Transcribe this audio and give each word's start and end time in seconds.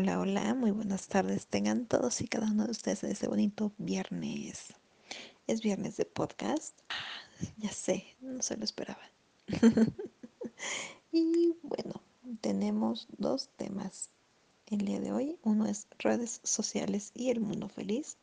Hola, 0.00 0.20
hola, 0.20 0.54
muy 0.54 0.70
buenas 0.70 1.08
tardes. 1.08 1.48
Tengan 1.48 1.84
todos 1.84 2.20
y 2.20 2.28
cada 2.28 2.46
uno 2.46 2.66
de 2.66 2.70
ustedes 2.70 3.02
en 3.02 3.10
este 3.10 3.26
bonito 3.26 3.72
viernes. 3.78 4.72
Es 5.48 5.60
viernes 5.60 5.96
de 5.96 6.04
podcast. 6.04 6.78
Ah, 6.88 7.50
ya 7.56 7.72
sé, 7.72 8.14
no 8.20 8.40
se 8.40 8.56
lo 8.56 8.62
esperaba. 8.62 9.02
y 11.10 11.56
bueno, 11.64 12.00
tenemos 12.40 13.08
dos 13.18 13.48
temas 13.56 14.10
el 14.66 14.84
día 14.84 15.00
de 15.00 15.10
hoy. 15.10 15.36
Uno 15.42 15.66
es 15.66 15.88
redes 15.98 16.42
sociales 16.44 17.10
y 17.16 17.30
el 17.30 17.40
mundo 17.40 17.68
feliz. 17.68 18.18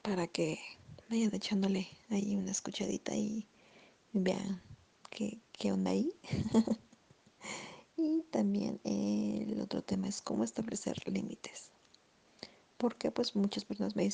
Para 0.00 0.28
que 0.28 0.60
vayan 1.10 1.34
echándole 1.34 1.88
ahí 2.08 2.36
una 2.36 2.52
escuchadita 2.52 3.16
y 3.16 3.48
vean 4.12 4.62
qué, 5.10 5.40
qué 5.50 5.72
onda 5.72 5.90
ahí. 5.90 6.12
Y 7.96 8.22
también 8.30 8.78
el 8.84 9.58
otro 9.60 9.82
tema 9.82 10.08
es 10.08 10.20
cómo 10.20 10.44
establecer 10.44 10.96
límites. 11.08 11.70
Porque 12.76 13.10
pues 13.10 13.34
muchas 13.34 13.64
personas 13.64 13.96
me, 13.96 14.10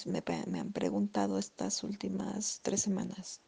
me, 0.47 0.61
han 0.61 0.73
preguntado 0.73 1.37
estas 1.37 1.83
últimas 1.83 2.61
tres 2.63 2.81
semanas. 2.83 3.41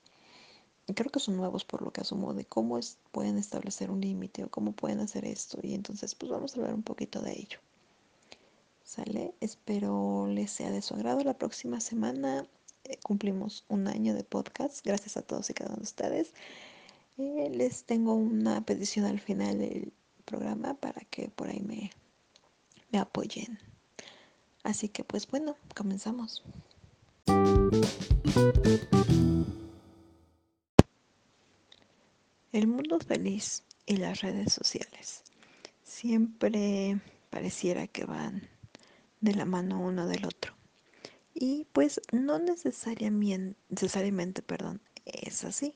Y 0.88 0.94
creo 0.94 1.10
que 1.10 1.20
son 1.20 1.36
nuevos 1.36 1.64
por 1.64 1.82
lo 1.82 1.92
que 1.92 2.00
asumo 2.00 2.34
de 2.34 2.44
cómo 2.44 2.78
es, 2.78 2.98
pueden 3.12 3.38
establecer 3.38 3.92
un 3.92 4.00
límite 4.00 4.42
o 4.42 4.50
cómo 4.50 4.72
pueden 4.72 4.98
hacer 5.00 5.24
esto. 5.24 5.58
Y 5.62 5.72
entonces 5.72 6.16
pues 6.16 6.32
vamos 6.32 6.54
a 6.54 6.58
hablar 6.58 6.74
un 6.74 6.82
poquito 6.82 7.22
de 7.22 7.32
ello. 7.32 7.58
¿Sale? 8.82 9.34
Espero 9.40 10.26
les 10.26 10.50
sea 10.50 10.70
de 10.70 10.82
su 10.82 10.94
agrado. 10.94 11.20
La 11.22 11.38
próxima 11.38 11.80
semana 11.80 12.46
eh, 12.82 12.98
cumplimos 13.04 13.64
un 13.68 13.86
año 13.86 14.14
de 14.14 14.24
podcast. 14.24 14.84
Gracias 14.84 15.16
a 15.16 15.22
todos 15.22 15.48
y 15.48 15.54
cada 15.54 15.70
uno 15.70 15.78
de 15.78 15.84
ustedes. 15.84 16.34
Eh, 17.18 17.50
les 17.54 17.84
tengo 17.84 18.14
una 18.14 18.66
petición 18.66 19.06
al 19.06 19.20
final 19.20 19.92
programa 20.24 20.74
para 20.74 21.02
que 21.02 21.28
por 21.28 21.48
ahí 21.48 21.60
me, 21.60 21.90
me 22.90 22.98
apoyen. 22.98 23.58
Así 24.62 24.88
que 24.88 25.04
pues 25.04 25.26
bueno, 25.28 25.56
comenzamos. 25.74 26.42
El 32.52 32.68
mundo 32.68 32.98
feliz 33.00 33.62
y 33.86 33.96
las 33.96 34.20
redes 34.20 34.52
sociales 34.52 35.24
siempre 35.82 37.00
pareciera 37.30 37.86
que 37.86 38.04
van 38.04 38.48
de 39.20 39.34
la 39.34 39.44
mano 39.44 39.80
uno 39.80 40.06
del 40.06 40.24
otro. 40.24 40.54
Y 41.34 41.66
pues 41.72 42.00
no 42.12 42.38
necesariamente, 42.38 43.58
necesariamente 43.68 44.42
perdón, 44.42 44.80
es 45.04 45.44
así. 45.44 45.74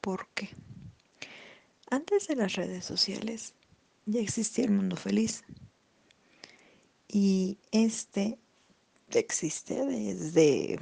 ¿Por 0.00 0.28
qué? 0.28 0.50
Antes 1.90 2.28
de 2.28 2.36
las 2.36 2.54
redes 2.54 2.84
sociales, 2.84 3.54
ya 4.06 4.20
existía 4.20 4.64
el 4.64 4.72
mundo 4.72 4.96
feliz. 4.96 5.44
Y 7.08 7.58
este 7.72 8.38
existe 9.18 9.84
desde, 9.84 10.78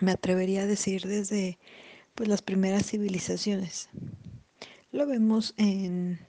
me 0.00 0.12
atrevería 0.12 0.62
a 0.62 0.66
decir, 0.66 1.06
desde 1.06 1.58
pues, 2.14 2.28
las 2.28 2.42
primeras 2.42 2.86
civilizaciones. 2.86 3.88
Lo 4.92 5.06
vemos 5.06 5.54
en 5.56 6.20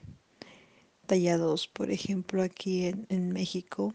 tallados, 1.05 1.67
por 1.67 1.91
ejemplo, 1.91 2.41
aquí 2.41 2.85
en, 2.85 3.31
México, 3.31 3.93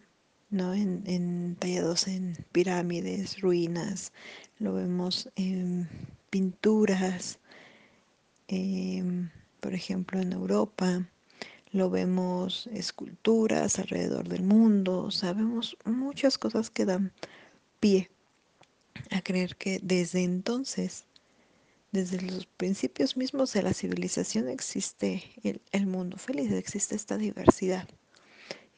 ¿no? 0.51 0.75
En, 0.75 1.57
tallados 1.57 2.09
en 2.09 2.37
pirámides, 2.53 3.41
ruinas, 3.41 4.13
lo 4.59 4.75
vemos 4.75 5.31
en 5.37 5.89
pinturas, 6.31 7.39
em, 8.49 9.31
por 9.61 9.75
ejemplo, 9.75 10.21
en 10.21 10.33
Europa, 10.33 11.09
lo 11.77 11.91
vemos 11.91 12.69
esculturas 12.73 13.79
alrededor 13.79 14.29
del 14.29 14.43
mundo, 14.43 15.11
sabemos 15.11 15.77
muchas 15.85 16.39
cosas 16.39 16.71
que 16.71 16.87
dan 16.87 17.13
pie 17.81 18.11
a 19.11 19.21
creer 19.21 19.57
que 19.57 19.79
desde 19.83 20.25
entonces, 20.25 21.05
desde 21.93 22.23
los 22.23 22.47
principios 22.47 23.17
mismos 23.19 23.53
de 23.53 23.63
la 23.63 23.75
civilización 23.75 24.49
existe 24.49 25.23
el, 25.73 25.87
mundo 25.87 26.17
feliz, 26.17 26.51
existe 26.53 26.95
esta 26.97 27.19
diversidad. 27.19 27.87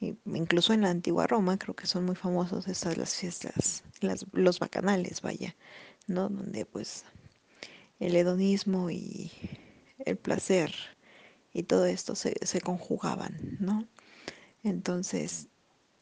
incluso 0.01 0.73
en 0.73 0.83
la 0.83 0.91
antigua 0.91 1.27
Roma 1.29 1.57
creo 1.57 1.75
que 1.75 1.87
son 1.87 2.05
muy 2.05 2.17
famosos 2.17 2.67
estas 2.67 2.97
las 2.97 3.15
fiestas, 3.15 3.85
los 4.33 4.59
bacanales, 4.59 5.23
vaya, 5.23 5.55
¿no? 6.09 6.29
Donde 6.29 6.67
pues 6.67 7.05
el 8.01 8.17
hedonismo 8.17 8.91
y 8.91 9.31
el 10.05 10.17
placer 10.17 10.73
y 11.53 11.63
todo 11.65 11.87
esto 11.87 12.15
se, 12.15 12.61
conjugaban, 12.61 13.57
¿no? 13.61 13.87
Entonces, 14.63 15.49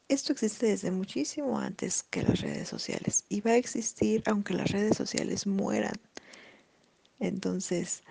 esto 0.09 0.33
existe 0.33 0.67
desde 0.67 0.91
muchísimo 0.91 1.59
antes 1.59 2.03
que 2.03 2.23
las 2.23 2.41
redes 2.41 2.69
sociales 2.69 3.25
y 3.29 3.41
va 3.41 3.53
a 3.53 3.57
existir 3.57 4.23
aunque 4.27 4.55
las 4.55 4.71
redes 4.71 4.97
sociales 4.97 5.47
mueran. 5.47 5.97
Entonces, 7.19 8.03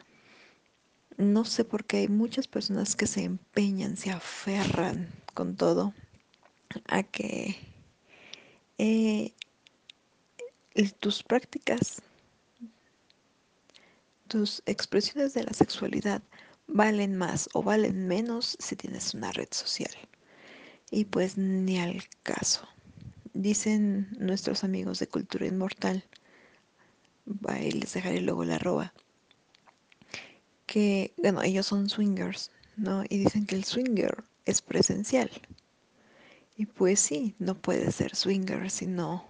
no 1.17 1.45
sé 1.45 1.63
por 1.63 1.85
qué 1.85 1.97
hay 1.97 2.07
muchas 2.07 2.47
personas 2.47 2.95
que 2.95 3.07
se 3.07 3.23
empeñan, 3.23 3.95
se 3.95 4.11
aferran 4.11 5.09
con 5.33 5.55
todo 5.55 5.93
a 6.87 7.03
que 7.03 7.55
eh, 8.77 9.33
tus 10.99 11.23
prácticas, 11.23 12.01
tus 14.27 14.61
expresiones 14.65 15.33
de 15.33 15.43
la 15.43 15.53
sexualidad 15.53 16.21
valen 16.67 17.15
más 17.15 17.49
o 17.53 17.63
valen 17.63 18.07
menos 18.07 18.57
si 18.59 18.75
tienes 18.75 19.13
una 19.13 19.31
red 19.31 19.47
social. 19.51 19.91
Y 20.91 21.05
pues 21.05 21.37
ni 21.37 21.79
al 21.79 22.03
caso. 22.23 22.67
Dicen 23.33 24.07
nuestros 24.19 24.63
amigos 24.63 24.99
de 24.99 25.07
Cultura 25.07 25.45
Inmortal, 25.45 26.05
ahí 27.47 27.71
les 27.71 27.93
dejaré 27.93 28.21
luego 28.21 28.45
la 28.45 28.55
arroba, 28.55 28.93
que, 30.65 31.13
bueno, 31.17 31.41
ellos 31.43 31.65
son 31.65 31.89
swingers, 31.89 32.51
¿no? 32.77 33.03
Y 33.09 33.17
dicen 33.17 33.45
que 33.45 33.55
el 33.55 33.65
swinger 33.65 34.23
es 34.45 34.61
presencial. 34.61 35.29
Y 36.55 36.65
pues 36.65 36.99
sí, 36.99 37.35
no 37.39 37.55
puede 37.55 37.91
ser 37.91 38.15
swinger 38.15 38.71
si 38.71 38.87
no 38.87 39.27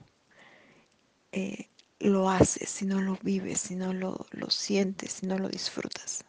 eh, 1.31 1.67
lo 1.99 2.29
haces, 2.29 2.69
si 2.69 2.85
no 2.85 3.01
lo 3.01 3.17
vives, 3.23 3.61
si 3.61 3.75
no 3.75 3.91
lo, 3.93 4.27
lo 4.31 4.49
sientes, 4.51 5.13
si 5.13 5.25
no 5.25 5.39
lo 5.39 5.49
disfrutas 5.49 6.23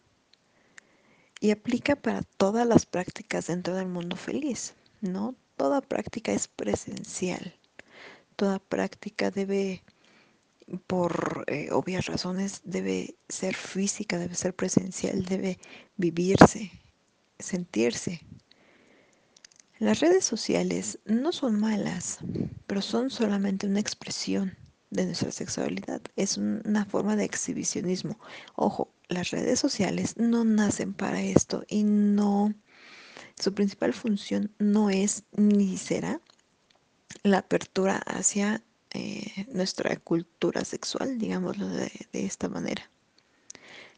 y 1.40 1.50
aplica 1.50 1.96
para 1.96 2.22
todas 2.22 2.66
las 2.66 2.86
prácticas 2.86 3.46
dentro 3.46 3.74
del 3.74 3.86
mundo 3.86 4.16
feliz, 4.16 4.74
¿no? 5.00 5.34
Toda 5.56 5.80
práctica 5.80 6.32
es 6.32 6.48
presencial, 6.48 7.54
toda 8.36 8.58
práctica 8.58 9.30
debe, 9.30 9.82
por 10.86 11.44
eh, 11.46 11.68
obvias 11.72 12.06
razones, 12.06 12.60
debe 12.64 13.16
ser 13.28 13.54
física, 13.54 14.18
debe 14.18 14.34
ser 14.34 14.54
presencial, 14.54 15.24
debe 15.24 15.58
vivirse, 15.96 16.70
sentirse. 17.38 18.20
Las 19.78 20.00
redes 20.00 20.24
sociales 20.24 20.98
no 21.04 21.32
son 21.32 21.60
malas, 21.60 22.18
pero 22.66 22.80
son 22.80 23.10
solamente 23.10 23.66
una 23.66 23.80
expresión 23.80 24.56
de 24.90 25.06
nuestra 25.06 25.30
sexualidad. 25.30 26.00
Es 26.16 26.38
una 26.38 26.84
forma 26.84 27.16
de 27.16 27.24
exhibicionismo. 27.24 28.18
Ojo, 28.54 28.85
las 29.08 29.30
redes 29.30 29.60
sociales 29.60 30.16
no 30.16 30.44
nacen 30.44 30.94
para 30.94 31.22
esto 31.22 31.64
y 31.68 31.84
no, 31.84 32.54
su 33.38 33.54
principal 33.54 33.92
función 33.92 34.52
no 34.58 34.90
es 34.90 35.24
ni 35.32 35.76
será 35.76 36.20
la 37.22 37.38
apertura 37.38 37.98
hacia 37.98 38.62
eh, 38.92 39.46
nuestra 39.52 39.96
cultura 39.96 40.64
sexual, 40.64 41.18
digámoslo 41.18 41.68
de, 41.68 41.90
esta 42.12 42.48
manera. 42.48 42.90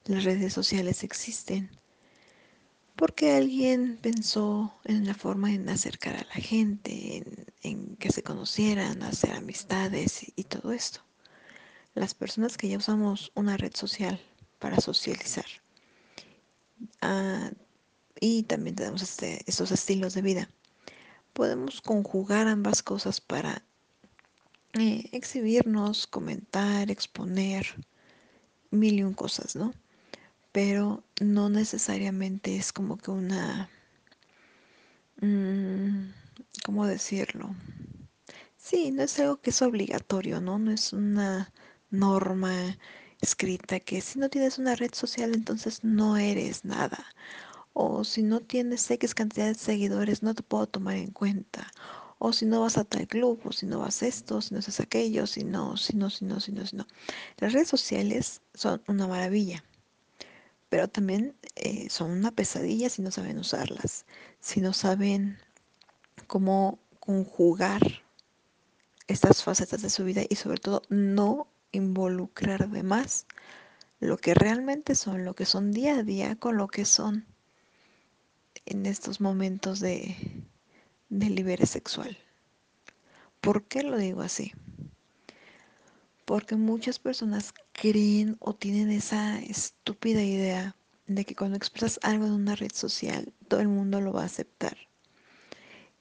Las 0.05 0.25
redes 0.25 0.52
sociales 0.52 1.05
existen 1.05 1.70
porque 2.96 3.37
alguien 3.37 3.99
pensó 4.00 4.75
en 4.84 5.06
la 5.06 5.14
forma 5.14 5.50
de 5.50 5.70
acercar 5.70 6.16
a 6.16 6.25
la 6.25 6.34
gente, 6.34 7.22
en, 7.62 7.96
que 7.96 8.11
se 8.11 8.22
conocieran, 8.22 9.02
hacer 9.02 9.32
amistades 9.32 10.32
y 10.34 10.44
todo 10.44 10.72
esto. 10.72 11.00
Las 11.94 12.14
personas 12.14 12.56
que 12.56 12.69
ya 12.69 12.78
usamos 12.78 13.31
una 13.34 13.56
red 13.56 13.75
social 13.75 14.20
para 14.58 14.81
socializar. 14.81 15.46
Ah, 17.00 17.50
y 18.20 18.44
también 18.44 18.76
tenemos 18.76 19.02
este, 19.02 19.43
estos 19.46 19.70
estilos 19.70 20.14
de 20.14 20.22
vida. 20.22 20.50
Podemos 21.32 21.81
conjugar 21.81 22.49
ambas 22.49 22.82
cosas 22.82 23.20
para 23.20 23.62
eh, 24.75 25.08
exhibirnos, 25.12 26.06
comentar, 26.06 26.90
exponer 26.90 27.66
mil 28.70 28.99
y 28.99 29.02
un 29.02 29.14
cosas, 29.14 29.56
¿no? 29.56 29.72
Pero 30.52 31.04
no 31.20 31.49
necesariamente 31.49 32.56
es 32.56 32.72
como 32.72 32.96
que 32.99 33.11
una... 33.11 33.70
Mm, 35.20 36.11
¿Cómo 36.64 36.87
decirlo? 36.87 37.54
Sí, 38.56 38.90
no 38.90 39.02
es 39.02 39.19
algo 39.19 39.40
que 39.40 39.50
es 39.50 39.62
obligatorio, 39.62 40.40
¿no? 40.40 40.58
No 40.58 40.70
es 40.70 40.93
una 40.93 41.52
norma 41.90 42.76
escrita 43.20 43.80
que 43.80 44.00
si 44.00 44.18
no 44.18 44.28
tienes 44.28 44.58
una 44.58 44.74
red 44.76 44.94
social 44.94 45.34
entonces 45.34 45.84
no 45.84 46.16
eres 46.16 46.64
nada 46.64 47.04
o 47.80 48.02
si 48.02 48.24
no 48.24 48.40
tienes 48.40 48.90
X 48.90 49.14
cantidad 49.14 49.46
de 49.46 49.54
seguidores 49.54 50.24
no 50.24 50.34
te 50.34 50.42
puedo 50.42 50.66
tomar 50.66 50.96
en 50.96 51.12
cuenta, 51.12 51.72
o 52.18 52.32
si 52.32 52.44
no 52.44 52.62
vas 52.62 52.76
a 52.76 52.82
tal 52.84 53.06
club, 53.06 53.40
o 53.44 53.52
si 53.52 53.66
no 53.66 53.78
vas 53.78 54.02
esto, 54.02 54.40
si 54.40 54.52
no 54.52 54.58
haces 54.58 54.80
aquello, 54.80 55.28
si 55.28 55.44
no, 55.44 55.76
si 55.76 55.96
no, 55.96 56.10
si 56.10 56.24
no, 56.24 56.40
si 56.40 56.50
no, 56.50 56.66
si 56.66 56.74
no. 56.74 56.88
Las 57.38 57.52
redes 57.52 57.68
sociales 57.68 58.42
son 58.52 58.82
una 58.88 59.06
maravilla, 59.06 59.62
pero 60.68 60.88
también 60.88 61.36
eh, 61.54 61.88
son 61.88 62.10
una 62.10 62.32
pesadilla 62.32 62.88
si 62.88 63.00
no 63.00 63.12
saben 63.12 63.38
usarlas, 63.38 64.06
si 64.40 64.60
no 64.60 64.72
saben 64.72 65.38
cómo 66.26 66.80
conjugar 66.98 67.80
estas 69.06 69.44
facetas 69.44 69.82
de 69.82 69.90
su 69.90 70.04
vida 70.04 70.22
y 70.28 70.34
sobre 70.34 70.58
todo 70.58 70.82
no 70.88 71.46
involucrar 71.72 72.70
de 72.70 72.82
más 72.82 73.26
lo 74.00 74.16
que 74.16 74.34
realmente 74.34 74.94
son, 74.94 75.24
lo 75.24 75.34
que 75.34 75.44
son 75.44 75.72
día 75.72 75.98
a 75.98 76.02
día 76.02 76.36
con 76.36 76.56
lo 76.56 76.68
que 76.68 76.84
son 76.84 77.26
en 78.66 78.86
estos 78.86 79.20
momentos 79.20 79.80
de, 79.80 80.14
de 81.08 81.66
sexual. 81.66 82.16
¿Por 83.40 83.64
qué 83.64 83.82
lo 83.82 83.98
digo 83.98 84.22
así? 84.22 84.52
Porque 86.24 86.56
muchas 86.56 86.98
personas 86.98 87.54
creen 87.72 88.36
o 88.40 88.54
tienen 88.54 88.90
esa 88.90 89.40
estúpida 89.40 90.22
idea 90.22 90.76
de 91.06 91.24
que 91.24 91.34
cuando 91.34 91.56
expresas 91.56 91.98
algo 92.02 92.26
en 92.26 92.32
una 92.32 92.54
red 92.54 92.72
social, 92.72 93.32
todo 93.48 93.60
el 93.60 93.68
mundo 93.68 94.00
lo 94.00 94.12
va 94.12 94.22
a 94.22 94.26
aceptar. 94.26 94.76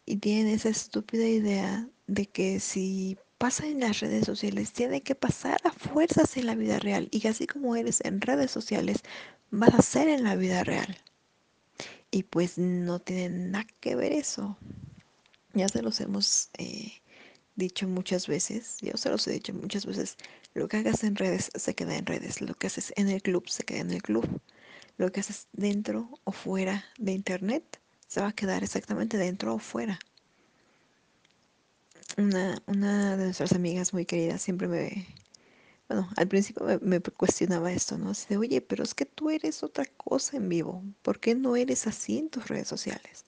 Y 0.05 0.17
tienen 0.17 0.47
esa 0.53 0.69
estúpida 0.69 1.25
idea 1.25 1.87
de 2.07 2.25
que 2.25 2.59
si 2.59 3.17
pasa 3.37 3.67
en 3.67 3.79
las 3.79 3.99
redes 3.99 4.25
sociales, 4.25 4.71
tiene 4.73 5.01
que 5.01 5.15
pasar 5.15 5.59
a 5.63 5.71
fuerzas 5.71 6.37
en 6.37 6.47
la 6.47 6.55
vida 6.55 6.79
real. 6.79 7.07
Y 7.11 7.27
así 7.27 7.47
como 7.47 7.75
eres 7.75 8.01
en 8.03 8.21
redes 8.21 8.51
sociales, 8.51 8.97
vas 9.51 9.73
a 9.73 9.81
ser 9.81 10.07
en 10.07 10.23
la 10.23 10.35
vida 10.35 10.63
real. 10.63 10.97
Y 12.11 12.23
pues 12.23 12.57
no 12.57 12.99
tiene 12.99 13.29
nada 13.29 13.67
que 13.79 13.95
ver 13.95 14.13
eso. 14.13 14.57
Ya 15.53 15.67
se 15.67 15.81
los 15.81 15.99
hemos 16.01 16.49
eh, 16.57 16.93
dicho 17.55 17.87
muchas 17.87 18.27
veces, 18.27 18.77
yo 18.81 18.95
se 18.95 19.09
los 19.09 19.27
he 19.27 19.31
dicho 19.31 19.53
muchas 19.53 19.85
veces, 19.85 20.17
lo 20.53 20.67
que 20.67 20.77
hagas 20.77 21.03
en 21.03 21.15
redes 21.15 21.51
se 21.55 21.75
queda 21.75 21.95
en 21.97 22.05
redes, 22.05 22.41
lo 22.41 22.53
que 22.53 22.67
haces 22.67 22.93
en 22.95 23.09
el 23.09 23.21
club 23.21 23.49
se 23.49 23.63
queda 23.63 23.79
en 23.79 23.91
el 23.91 24.01
club, 24.01 24.27
lo 24.97 25.11
que 25.11 25.19
haces 25.19 25.47
dentro 25.53 26.09
o 26.23 26.31
fuera 26.31 26.85
de 26.97 27.13
internet 27.13 27.79
se 28.07 28.21
va 28.21 28.29
a 28.29 28.33
quedar 28.33 28.63
exactamente 28.63 29.17
dentro 29.17 29.55
o 29.55 29.59
fuera. 29.59 29.99
Una, 32.17 32.61
una 32.67 33.17
de 33.17 33.25
nuestras 33.25 33.53
amigas 33.53 33.93
muy 33.93 34.05
queridas 34.05 34.41
siempre 34.41 34.67
me, 34.67 35.07
bueno, 35.87 36.09
al 36.17 36.27
principio 36.27 36.65
me, 36.81 36.99
cuestionaba 36.99 37.71
esto, 37.71 37.97
¿no? 37.97 38.09
Así 38.09 38.27
de, 38.29 38.37
oye, 38.37 38.61
pero 38.61 38.83
es 38.83 38.93
que 38.93 39.05
tú 39.05 39.29
eres 39.29 39.63
otra 39.63 39.85
cosa 39.85 40.37
en 40.37 40.49
vivo, 40.49 40.83
¿por 41.01 41.19
qué 41.19 41.35
no 41.35 41.55
eres 41.55 41.87
así 41.87 42.17
en 42.17 42.29
tus 42.29 42.47
redes 42.47 42.67
sociales? 42.67 43.25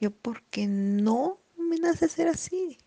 Yo, 0.00 0.10
porque 0.10 0.66
no 0.66 1.38
me 1.58 1.76
nace 1.76 2.08
ser 2.08 2.28
así. 2.28 2.78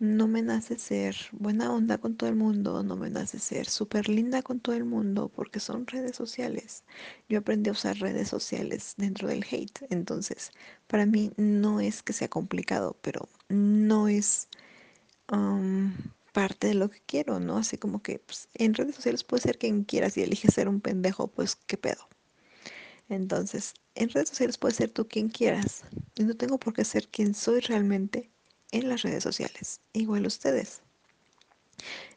No 0.00 0.26
me 0.26 0.42
nace 0.42 0.78
ser 0.78 1.16
buena 1.32 1.72
onda 1.72 1.98
con 1.98 2.16
todo 2.16 2.28
el 2.28 2.36
mundo, 2.36 2.82
no 2.82 2.96
me 2.96 3.10
nace 3.10 3.38
ser 3.38 3.68
súper 3.68 4.08
linda 4.08 4.42
con 4.42 4.60
todo 4.60 4.74
el 4.74 4.84
mundo, 4.84 5.30
porque 5.34 5.60
son 5.60 5.86
redes 5.86 6.16
sociales. 6.16 6.82
Yo 7.28 7.38
aprendí 7.38 7.70
a 7.70 7.72
usar 7.72 7.98
redes 7.98 8.28
sociales 8.28 8.94
dentro 8.96 9.28
del 9.28 9.44
hate, 9.48 9.86
entonces 9.90 10.50
para 10.88 11.06
mí 11.06 11.32
no 11.36 11.80
es 11.80 12.02
que 12.02 12.12
sea 12.12 12.28
complicado, 12.28 12.96
pero 13.02 13.28
no 13.48 14.08
es 14.08 14.48
parte 16.32 16.66
de 16.68 16.74
lo 16.74 16.90
que 16.90 17.00
quiero, 17.06 17.40
¿no? 17.40 17.56
Así 17.56 17.78
como 17.78 18.02
que 18.02 18.18
pues, 18.18 18.48
en 18.54 18.74
redes 18.74 18.96
sociales 18.96 19.24
puede 19.24 19.42
ser 19.42 19.58
quien 19.58 19.84
quieras 19.84 20.16
y 20.16 20.22
eliges 20.22 20.54
ser 20.54 20.68
un 20.68 20.80
pendejo, 20.80 21.28
pues 21.28 21.56
qué 21.56 21.76
pedo. 21.78 22.08
Entonces, 23.08 23.74
en 23.94 24.10
redes 24.10 24.30
sociales 24.30 24.58
puede 24.58 24.74
ser 24.74 24.90
tú 24.90 25.06
quien 25.06 25.28
quieras 25.28 25.84
y 26.16 26.24
no 26.24 26.34
tengo 26.34 26.58
por 26.58 26.74
qué 26.74 26.84
ser 26.84 27.08
quien 27.08 27.34
soy 27.34 27.60
realmente 27.60 28.30
en 28.74 28.88
las 28.88 29.02
redes 29.02 29.22
sociales, 29.22 29.80
igual 29.92 30.26
ustedes. 30.26 30.82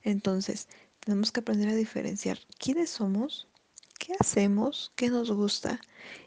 Entonces, 0.03 0.67
tenemos 0.99 1.31
que 1.31 1.41
aprender 1.41 1.69
a 1.69 1.75
diferenciar 1.75 2.39
quiénes 2.57 2.89
somos, 2.89 3.47
qué 3.99 4.13
hacemos, 4.19 4.91
qué 4.95 5.09
nos 5.09 5.31
gusta 5.31 5.79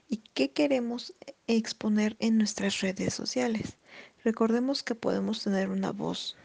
y 0.09 0.19
qué 0.19 0.53
queremos 0.53 1.15
exponer 1.49 2.17
en 2.21 2.39
nuestras 2.39 2.81
redes 2.81 3.13
sociales. 3.13 3.77
Recordemos 4.23 4.85
que 4.85 4.95
podemos 4.95 5.43
tener 5.43 5.69
una 5.69 5.91
voz 5.91 6.37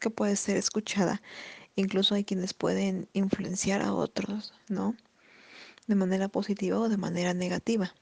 que 0.00 0.10
puede 0.10 0.34
ser 0.34 0.56
escuchada. 0.56 1.22
Incluso 1.76 2.16
hay 2.16 2.24
quienes 2.24 2.54
pueden 2.54 3.08
influenciar 3.12 3.82
a 3.82 3.94
otros, 3.94 4.52
¿no? 4.68 4.96
De 5.86 5.94
manera 5.94 6.28
positiva 6.28 6.80
o 6.80 6.88
de 6.88 6.96
manera 6.96 7.34
negativa. 7.34 7.94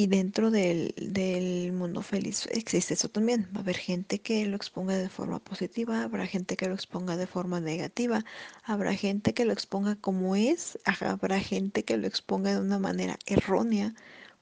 Y 0.00 0.06
dentro 0.06 0.50
del, 0.50 0.94
del, 0.96 1.72
mundo 1.72 2.00
feliz 2.00 2.48
existe 2.52 2.94
eso 2.94 3.10
también. 3.10 3.46
Va 3.54 3.58
a 3.58 3.60
haber 3.60 3.76
gente 3.76 4.18
que 4.18 4.46
lo 4.46 4.56
exponga 4.56 4.96
de 4.96 5.10
forma 5.10 5.40
positiva, 5.40 6.02
habrá 6.02 6.26
gente 6.26 6.56
que 6.56 6.68
lo 6.68 6.74
exponga 6.74 7.18
de 7.18 7.26
forma 7.26 7.60
negativa, 7.60 8.24
habrá 8.64 8.94
gente 8.94 9.34
que 9.34 9.44
lo 9.44 9.52
exponga 9.52 9.96
como 9.96 10.36
es, 10.36 10.78
habrá 10.86 11.38
gente 11.38 11.84
que 11.84 11.98
lo 11.98 12.06
exponga 12.06 12.54
de 12.54 12.62
una 12.62 12.78
manera 12.78 13.18
errónea 13.26 13.94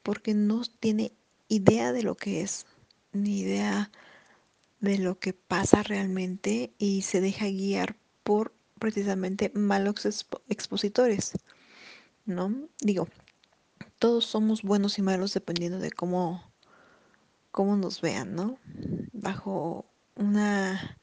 porque 0.05 0.33
no 0.33 0.63
tiene 0.79 1.11
idea 1.49 1.93
de 1.93 2.05
lo 2.05 2.15
que 2.15 2.43
es, 2.43 2.65
ni 3.13 3.41
idea 3.41 3.91
de 4.79 4.99
lo 4.99 5.19
que 5.19 5.33
pasa 5.33 5.83
realmente 5.83 6.73
y 6.79 7.03
se 7.03 7.21
deja 7.21 7.47
guiar 7.47 7.97
por 8.23 8.55
precisamente 8.79 9.51
malos 9.57 10.07
expo 10.07 10.41
expositores, 10.49 11.33
¿no? 12.27 12.69
Digo, 12.81 13.09
todos 13.99 14.25
somos 14.25 14.63
buenos 14.63 14.99
y 14.99 15.03
malos 15.03 15.35
dependiendo 15.35 15.79
de 15.79 15.91
cómo, 15.91 16.53
cómo 17.51 17.77
nos 17.77 18.01
vean, 18.01 18.35
¿no? 18.35 18.59
Bajo 19.13 19.87
una 20.15 20.99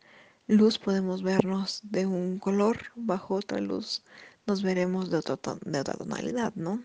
luz 0.47 0.79
podemos 0.79 1.23
vernos 1.23 1.81
de 1.83 2.05
un 2.05 2.39
color, 2.39 2.77
bajo 2.95 3.35
otra 3.35 3.59
luz 3.59 4.03
nos 4.45 4.61
veremos 4.61 5.09
de, 5.09 5.17
otro 5.17 5.39
de 5.65 5.79
otra 5.79 5.93
tonalidad, 5.95 6.53
¿no? 6.55 6.83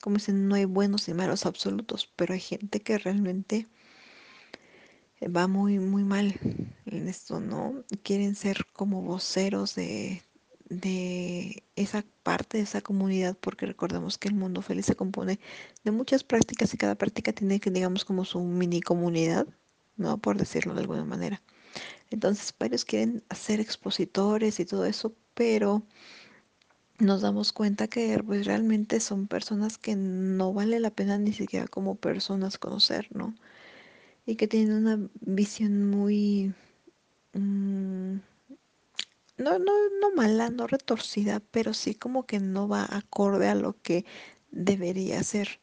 Como 0.00 0.16
dicen, 0.16 0.46
no 0.46 0.54
hay 0.54 0.64
buenos 0.64 1.08
y 1.08 1.14
malos 1.14 1.46
absolutos, 1.46 2.12
pero 2.16 2.34
hay 2.34 2.40
gente 2.40 2.80
que 2.80 2.98
realmente 2.98 3.66
va 5.34 5.48
muy, 5.48 5.78
muy 5.78 6.04
mal 6.04 6.38
en 6.86 7.08
esto, 7.08 7.40
¿no? 7.40 7.84
Quieren 8.02 8.36
ser 8.36 8.66
como 8.72 9.02
voceros 9.02 9.74
de, 9.74 10.22
de 10.68 11.62
esa 11.76 12.04
parte 12.22 12.58
de 12.58 12.64
esa 12.64 12.80
comunidad 12.80 13.36
porque 13.40 13.66
recordemos 13.66 14.18
que 14.18 14.28
el 14.28 14.34
mundo 14.34 14.62
feliz 14.62 14.86
se 14.86 14.96
compone 14.96 15.38
de 15.84 15.90
muchas 15.90 16.24
prácticas 16.24 16.74
y 16.74 16.76
cada 16.76 16.94
práctica 16.94 17.32
tiene 17.32 17.58
digamos 17.58 18.04
como 18.04 18.24
su 18.24 18.40
mini 18.40 18.80
comunidad 18.80 19.46
no 19.96 20.18
por 20.18 20.36
decirlo 20.36 20.74
de 20.74 20.80
alguna 20.82 21.04
manera. 21.04 21.42
Entonces 22.10 22.54
varios 22.58 22.84
quieren 22.84 23.22
ser 23.34 23.60
expositores 23.60 24.60
y 24.60 24.66
todo 24.66 24.84
eso 24.84 25.14
pero 25.34 25.82
nos 26.98 27.22
damos 27.22 27.52
cuenta 27.52 27.88
que 27.88 28.22
pues 28.24 28.46
realmente 28.46 29.00
son 29.00 29.28
personas 29.28 29.78
que 29.78 29.96
no 29.96 30.52
vale 30.52 30.80
la 30.80 30.90
pena 30.90 31.18
ni 31.18 31.32
siquiera 31.32 31.66
como 31.68 31.94
personas 31.94 32.58
conocer 32.58 33.08
no 33.14 33.34
y 34.26 34.36
que 34.36 34.48
tienen 34.48 34.74
una 34.74 35.08
visión 35.20 35.88
muy 35.90 36.54
mmm, 37.32 38.18
no, 39.38 39.58
no, 39.58 39.72
no 40.00 40.10
mala, 40.14 40.50
no 40.50 40.66
retorcida, 40.66 41.40
pero 41.50 41.74
sí 41.74 41.94
como 41.94 42.26
que 42.26 42.40
no 42.40 42.68
va 42.68 42.84
acorde 42.90 43.48
a 43.48 43.54
lo 43.54 43.80
que 43.82 44.04
debería 44.50 45.22
ser. 45.22 45.60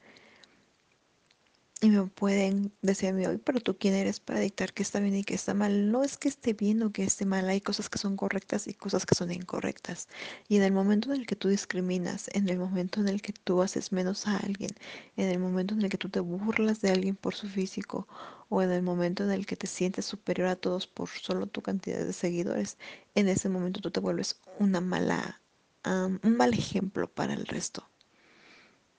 Y 1.85 1.89
me 1.91 2.07
pueden 2.07 2.73
decir 2.81 3.09
a 3.09 3.13
mí 3.13 3.27
hoy, 3.27 3.37
pero 3.37 3.59
tú 3.59 3.77
quién 3.77 3.93
eres 3.93 4.19
para 4.19 4.39
dictar 4.39 4.73
qué 4.73 4.81
está 4.81 4.99
bien 4.99 5.17
y 5.17 5.23
qué 5.23 5.35
está 5.35 5.53
mal. 5.53 5.91
No 5.91 6.03
es 6.03 6.17
que 6.17 6.27
esté 6.27 6.53
bien 6.53 6.81
o 6.81 6.91
que 6.91 7.03
esté 7.03 7.27
mal, 7.27 7.47
hay 7.47 7.61
cosas 7.61 7.89
que 7.89 7.99
son 7.99 8.17
correctas 8.17 8.67
y 8.67 8.73
cosas 8.73 9.05
que 9.05 9.13
son 9.13 9.31
incorrectas. 9.31 10.07
Y 10.47 10.57
en 10.57 10.63
el 10.63 10.71
momento 10.71 11.13
en 11.13 11.21
el 11.21 11.27
que 11.27 11.35
tú 11.35 11.47
discriminas, 11.47 12.27
en 12.33 12.49
el 12.49 12.57
momento 12.57 13.01
en 13.01 13.07
el 13.07 13.21
que 13.21 13.33
tú 13.33 13.61
haces 13.61 13.91
menos 13.91 14.25
a 14.25 14.37
alguien, 14.37 14.71
en 15.15 15.29
el 15.29 15.37
momento 15.37 15.75
en 15.75 15.83
el 15.83 15.89
que 15.91 15.99
tú 15.99 16.09
te 16.09 16.21
burlas 16.21 16.81
de 16.81 16.89
alguien 16.89 17.15
por 17.15 17.35
su 17.35 17.47
físico 17.47 18.07
o 18.49 18.63
en 18.63 18.71
el 18.71 18.81
momento 18.81 19.23
en 19.23 19.29
el 19.29 19.45
que 19.45 19.55
te 19.55 19.67
sientes 19.67 20.05
superior 20.05 20.47
a 20.47 20.55
todos 20.55 20.87
por 20.87 21.07
solo 21.09 21.45
tu 21.45 21.61
cantidad 21.61 22.03
de 22.03 22.13
seguidores, 22.13 22.79
en 23.13 23.27
ese 23.29 23.47
momento 23.47 23.79
tú 23.79 23.91
te 23.91 23.99
vuelves 23.99 24.41
una 24.57 24.81
mala, 24.81 25.39
um, 25.85 26.17
un 26.23 26.35
mal 26.35 26.51
ejemplo 26.55 27.07
para 27.13 27.35
el 27.35 27.45
resto. 27.45 27.87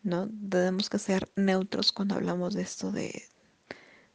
¿No? 0.07 0.29
Tenemos 0.49 0.89
que 0.89 0.99
ser 0.99 1.31
neutros 1.37 1.93
cuando 1.93 2.15
hablamos 2.15 2.55
de 2.55 2.63
esto 2.63 2.93
de, 2.93 3.29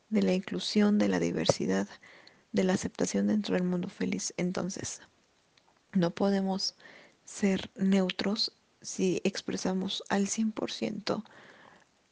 de 0.10 0.24
la 0.24 0.34
inclusión, 0.34 0.98
de 0.98 1.10
la 1.10 1.20
diversidad, 1.20 1.88
de 2.54 2.64
la 2.64 2.74
aceptación 2.74 3.28
dentro 3.28 3.56
del 3.56 3.64
mundo 3.66 3.90
feliz. 3.90 4.34
Entonces, 4.38 5.02
no 5.94 6.12
podemos 6.12 6.76
ser 7.26 7.70
neutros 7.76 8.54
si 8.82 9.22
expresamos 9.26 10.02
al 10.10 10.28
100% 10.28 11.24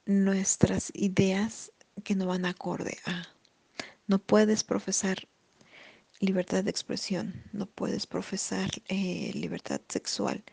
nuestras 0.05 0.91
ideas 0.93 1.71
que 2.03 2.15
no 2.15 2.27
van 2.27 2.45
acorde 2.45 2.97
a. 3.05 3.27
No 4.07 4.19
puedes 4.19 4.63
profesar 4.65 5.27
libertad 6.19 6.65
de 6.65 6.71
expresión, 6.71 7.43
no 7.53 7.65
puedes 7.65 8.07
profesar 8.07 8.69
eh, 8.89 9.31
libertad 9.35 9.79
sexual 9.87 10.43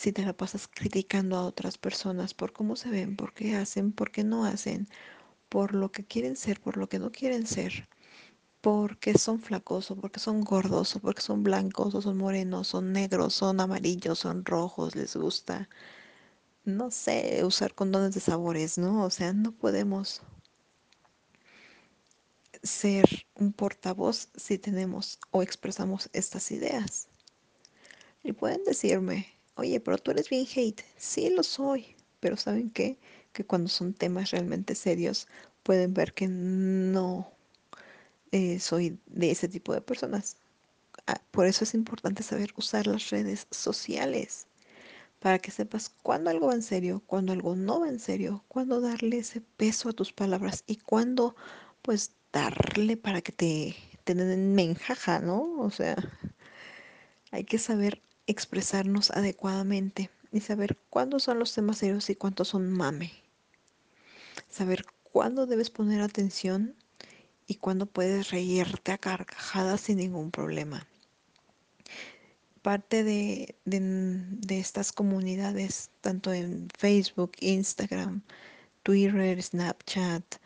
si 0.00 0.12
te 0.12 0.24
la 0.24 0.32
pasas 0.32 0.66
criticando 0.66 1.36
a 1.36 1.44
otras 1.44 1.76
personas 1.76 2.32
por 2.32 2.54
cómo 2.54 2.74
se 2.74 2.88
ven, 2.88 3.16
por 3.16 3.34
qué 3.34 3.56
hacen, 3.56 3.92
por 3.92 4.10
qué 4.10 4.24
no 4.24 4.46
hacen, 4.46 4.88
por 5.50 5.74
lo 5.74 5.92
que 5.92 6.04
quieren 6.06 6.36
ser, 6.36 6.58
por 6.58 6.78
lo 6.78 6.88
que 6.88 6.98
no 6.98 7.12
quieren 7.12 7.46
ser, 7.46 7.86
porque 8.62 9.18
son 9.18 9.40
flacos 9.40 9.90
o 9.90 9.96
porque 9.96 10.18
son 10.18 10.40
gordos 10.42 10.96
o 10.96 11.00
porque 11.00 11.20
son 11.20 11.42
blancos 11.42 11.94
o 11.94 12.00
son 12.00 12.16
morenos, 12.16 12.68
son 12.68 12.92
negros, 12.94 13.34
son 13.34 13.60
amarillos, 13.60 14.20
son 14.20 14.46
rojos, 14.46 14.96
les 14.96 15.16
gusta, 15.16 15.68
no 16.64 16.90
sé, 16.90 17.44
usar 17.44 17.74
condones 17.74 18.14
de 18.14 18.20
sabores, 18.20 18.78
¿no? 18.78 19.04
O 19.04 19.10
sea, 19.10 19.34
no 19.34 19.52
podemos 19.52 20.22
ser 22.62 23.26
un 23.34 23.52
portavoz 23.52 24.30
si 24.34 24.56
tenemos 24.58 25.18
o 25.30 25.42
expresamos 25.42 26.08
estas 26.14 26.50
ideas. 26.52 27.08
Y 28.22 28.32
pueden 28.32 28.64
decirme, 28.64 29.39
oye, 29.60 29.80
pero 29.80 29.98
tú 29.98 30.10
eres 30.10 30.28
bien 30.30 30.46
hate. 30.54 30.82
Sí, 30.96 31.30
lo 31.30 31.42
soy. 31.42 31.96
Pero 32.20 32.36
¿saben 32.36 32.70
qué? 32.70 32.98
Que 33.32 33.44
cuando 33.44 33.68
son 33.68 33.94
temas 33.94 34.30
realmente 34.32 34.74
serios, 34.74 35.28
pueden 35.62 35.94
ver 35.94 36.14
que 36.14 36.28
no 36.28 37.32
eh, 38.32 38.60
soy 38.60 38.98
de 39.06 39.30
ese 39.30 39.48
tipo 39.48 39.72
de 39.74 39.80
personas. 39.80 40.36
Ah, 41.06 41.20
por 41.30 41.46
eso 41.46 41.64
es 41.64 41.74
importante 41.74 42.22
saber 42.22 42.52
usar 42.56 42.86
las 42.86 43.10
redes 43.10 43.46
sociales. 43.50 44.46
Para 45.20 45.38
que 45.38 45.50
sepas 45.50 45.90
cuándo 46.02 46.30
algo 46.30 46.48
va 46.48 46.54
en 46.54 46.62
serio, 46.62 47.02
cuándo 47.06 47.32
algo 47.32 47.56
no 47.56 47.80
va 47.80 47.88
en 47.88 48.00
serio, 48.00 48.44
cuándo 48.48 48.80
darle 48.80 49.18
ese 49.18 49.40
peso 49.40 49.90
a 49.90 49.92
tus 49.92 50.12
palabras 50.12 50.64
y 50.66 50.76
cuándo 50.76 51.36
pues 51.82 52.12
darle 52.32 52.96
para 52.96 53.22
que 53.22 53.32
te, 53.32 53.76
te 54.04 54.14
den 54.14 54.54
menjaja, 54.54 55.20
¿no? 55.20 55.60
O 55.60 55.70
sea, 55.70 55.96
hay 57.30 57.44
que 57.44 57.58
saber 57.58 58.02
expresarnos 58.30 59.10
adecuadamente 59.10 60.10
y 60.32 60.40
saber 60.40 60.78
cuándo 60.88 61.18
son 61.18 61.38
los 61.38 61.52
temas 61.52 61.78
serios 61.78 62.08
y 62.10 62.14
cuántos 62.14 62.48
son 62.48 62.70
mame. 62.70 63.12
Saber 64.48 64.84
cuándo 65.02 65.46
debes 65.46 65.70
poner 65.70 66.00
atención 66.00 66.74
y 67.46 67.56
cuándo 67.56 67.86
puedes 67.86 68.30
reírte 68.30 68.92
a 68.92 68.98
carcajadas 68.98 69.80
sin 69.80 69.98
ningún 69.98 70.30
problema. 70.30 70.86
Parte 72.62 73.02
de, 73.02 73.56
de, 73.64 73.80
de 73.80 74.60
estas 74.60 74.92
comunidades, 74.92 75.90
tanto 76.00 76.32
en 76.32 76.68
Facebook, 76.78 77.32
Instagram, 77.40 78.22
Twitter, 78.82 79.42
Snapchat, 79.42 80.36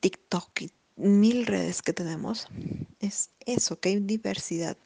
TikTok 0.00 0.60
y 0.60 0.70
mil 0.96 1.46
redes 1.46 1.82
que 1.82 1.92
tenemos, 1.92 2.46
es 3.00 3.30
eso, 3.46 3.80
que 3.80 3.90
hay 3.90 4.00
diversidad 4.00 4.76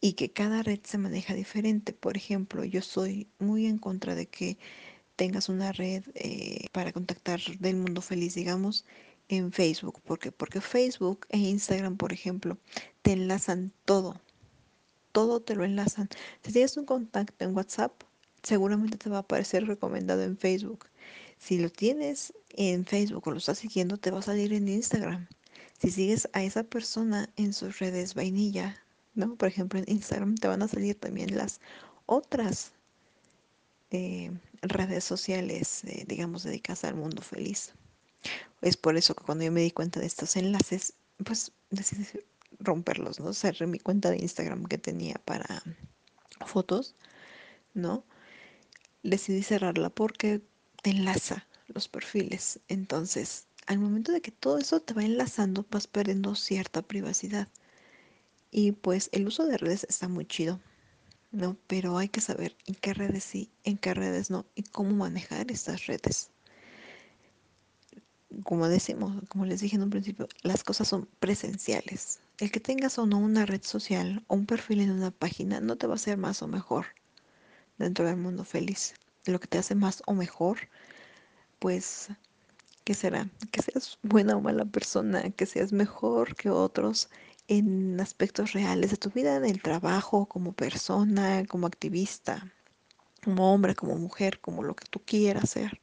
y 0.00 0.14
que 0.14 0.32
cada 0.32 0.62
red 0.62 0.80
se 0.84 0.98
maneja 0.98 1.34
diferente. 1.34 1.92
Por 1.92 2.16
ejemplo, 2.16 2.64
yo 2.64 2.82
soy 2.82 3.28
muy 3.38 3.66
en 3.66 3.78
contra 3.78 4.14
de 4.14 4.26
que 4.26 4.58
tengas 5.16 5.48
una 5.48 5.72
red 5.72 6.04
eh, 6.14 6.68
para 6.72 6.92
contactar 6.92 7.40
del 7.58 7.76
mundo 7.76 8.00
feliz, 8.00 8.34
digamos, 8.34 8.86
en 9.28 9.52
Facebook. 9.52 10.00
¿Por 10.02 10.18
qué? 10.18 10.32
Porque 10.32 10.60
Facebook 10.60 11.26
e 11.28 11.38
Instagram, 11.38 11.96
por 11.96 12.12
ejemplo, 12.12 12.58
te 13.02 13.12
enlazan 13.12 13.72
todo. 13.84 14.20
Todo 15.12 15.40
te 15.40 15.54
lo 15.54 15.64
enlazan. 15.64 16.08
Si 16.42 16.52
tienes 16.52 16.76
un 16.76 16.86
contacto 16.86 17.44
en 17.44 17.54
WhatsApp, 17.54 17.92
seguramente 18.42 18.96
te 18.96 19.10
va 19.10 19.18
a 19.18 19.20
aparecer 19.20 19.66
recomendado 19.66 20.22
en 20.22 20.38
Facebook. 20.38 20.86
Si 21.38 21.58
lo 21.58 21.70
tienes 21.70 22.32
en 22.50 22.84
Facebook 22.86 23.26
o 23.26 23.30
lo 23.32 23.38
estás 23.38 23.58
siguiendo, 23.58 23.96
te 23.96 24.10
va 24.10 24.20
a 24.20 24.22
salir 24.22 24.52
en 24.52 24.68
Instagram. 24.68 25.26
Si 25.80 25.90
sigues 25.90 26.28
a 26.32 26.42
esa 26.42 26.64
persona 26.64 27.30
en 27.36 27.52
sus 27.52 27.78
redes 27.78 28.14
vainilla, 28.14 28.82
¿no? 29.14 29.36
Por 29.36 29.48
ejemplo, 29.48 29.78
en 29.78 29.84
Instagram 29.88 30.36
te 30.36 30.48
van 30.48 30.62
a 30.62 30.68
salir 30.68 30.98
también 30.98 31.36
las 31.36 31.60
otras 32.06 32.72
eh, 33.90 34.30
redes 34.62 35.04
sociales, 35.04 35.84
eh, 35.84 36.04
digamos, 36.06 36.42
dedicadas 36.44 36.84
al 36.84 36.94
mundo 36.94 37.22
feliz. 37.22 37.72
Es 38.60 38.76
por 38.76 38.96
eso 38.96 39.14
que 39.14 39.24
cuando 39.24 39.44
yo 39.44 39.52
me 39.52 39.62
di 39.62 39.70
cuenta 39.70 40.00
de 40.00 40.06
estos 40.06 40.36
enlaces, 40.36 40.94
pues 41.24 41.52
decidí 41.70 42.06
romperlos, 42.58 43.20
¿no? 43.20 43.32
Cerré 43.32 43.66
mi 43.66 43.78
cuenta 43.78 44.10
de 44.10 44.18
Instagram 44.18 44.64
que 44.66 44.78
tenía 44.78 45.14
para 45.24 45.62
fotos, 46.46 46.94
¿no? 47.74 48.04
Decidí 49.02 49.42
cerrarla 49.42 49.90
porque 49.90 50.42
te 50.82 50.90
enlaza 50.90 51.46
los 51.68 51.88
perfiles. 51.88 52.60
Entonces, 52.68 53.46
al 53.66 53.78
momento 53.78 54.12
de 54.12 54.20
que 54.20 54.30
todo 54.30 54.58
eso 54.58 54.80
te 54.80 54.94
va 54.94 55.04
enlazando, 55.04 55.64
vas 55.70 55.86
perdiendo 55.86 56.34
cierta 56.34 56.82
privacidad. 56.82 57.48
Y 58.50 58.72
pues 58.72 59.08
el 59.12 59.26
uso 59.26 59.46
de 59.46 59.58
redes 59.58 59.86
está 59.88 60.08
muy 60.08 60.26
chido, 60.26 60.60
¿no? 61.30 61.56
Pero 61.66 61.98
hay 61.98 62.08
que 62.08 62.20
saber 62.20 62.56
en 62.66 62.74
qué 62.74 62.94
redes 62.94 63.24
sí, 63.24 63.50
en 63.64 63.78
qué 63.78 63.94
redes 63.94 64.30
no 64.30 64.46
y 64.54 64.62
cómo 64.64 64.90
manejar 64.90 65.50
estas 65.50 65.86
redes. 65.86 66.30
Como 68.44 68.68
decimos, 68.68 69.22
como 69.28 69.44
les 69.44 69.60
dije 69.60 69.76
en 69.76 69.82
un 69.82 69.90
principio, 69.90 70.28
las 70.42 70.64
cosas 70.64 70.88
son 70.88 71.08
presenciales. 71.18 72.20
El 72.38 72.50
que 72.50 72.60
tengas 72.60 72.98
o 72.98 73.06
no 73.06 73.18
una 73.18 73.46
red 73.46 73.62
social 73.62 74.24
o 74.28 74.34
un 74.34 74.46
perfil 74.46 74.80
en 74.80 74.90
una 74.90 75.10
página 75.10 75.60
no 75.60 75.76
te 75.76 75.86
va 75.86 75.94
a 75.94 75.96
hacer 75.96 76.16
más 76.16 76.42
o 76.42 76.48
mejor 76.48 76.86
dentro 77.78 78.04
del 78.04 78.16
mundo 78.16 78.44
feliz. 78.44 78.94
Lo 79.26 79.40
que 79.40 79.48
te 79.48 79.58
hace 79.58 79.74
más 79.74 80.02
o 80.06 80.14
mejor, 80.14 80.58
pues, 81.58 82.08
¿qué 82.84 82.94
será? 82.94 83.28
Que 83.50 83.62
seas 83.62 83.98
buena 84.02 84.36
o 84.36 84.40
mala 84.40 84.64
persona, 84.64 85.30
que 85.30 85.46
seas 85.46 85.72
mejor 85.72 86.36
que 86.36 86.50
otros 86.50 87.08
en 87.50 88.00
aspectos 88.00 88.52
reales 88.52 88.92
de 88.92 88.96
tu 88.96 89.10
vida, 89.10 89.34
en 89.34 89.44
el 89.44 89.60
trabajo, 89.60 90.26
como 90.26 90.52
persona, 90.52 91.44
como 91.46 91.66
activista, 91.66 92.54
como 93.24 93.52
hombre, 93.52 93.74
como 93.74 93.96
mujer, 93.96 94.38
como 94.38 94.62
lo 94.62 94.76
que 94.76 94.86
tú 94.88 95.00
quieras 95.04 95.50
ser. 95.50 95.80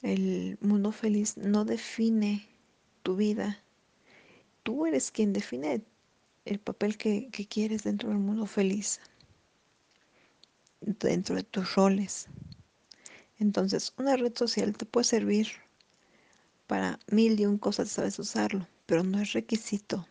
El 0.00 0.56
mundo 0.62 0.92
feliz 0.92 1.36
no 1.36 1.66
define 1.66 2.48
tu 3.02 3.16
vida. 3.16 3.62
Tú 4.62 4.86
eres 4.86 5.10
quien 5.10 5.34
define 5.34 5.82
el 6.46 6.58
papel 6.58 6.96
que, 6.96 7.28
quieres 7.50 7.84
dentro 7.84 8.08
del 8.08 8.18
mundo 8.18 8.46
feliz, 8.46 8.98
dentro 10.80 11.36
de 11.36 11.42
tus 11.42 11.74
roles. 11.74 12.28
Entonces, 13.38 13.92
una 13.98 14.16
red 14.16 14.34
social 14.34 14.74
te 14.74 14.86
puede 14.86 15.04
servir 15.04 15.48
para 16.66 16.98
mil 17.08 17.38
y 17.38 17.44
un 17.44 17.58
cosas, 17.58 17.90
sabes 17.90 18.18
usarlo 18.18 18.66
pero 18.92 19.04
no 19.04 19.22
es 19.22 19.32
requisito. 19.32 20.06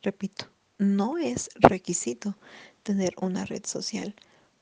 Repito, 0.00 0.48
no 0.78 1.18
es 1.18 1.50
requisito 1.56 2.38
tener 2.84 3.14
una 3.20 3.44
red 3.44 3.66
social 3.66 4.14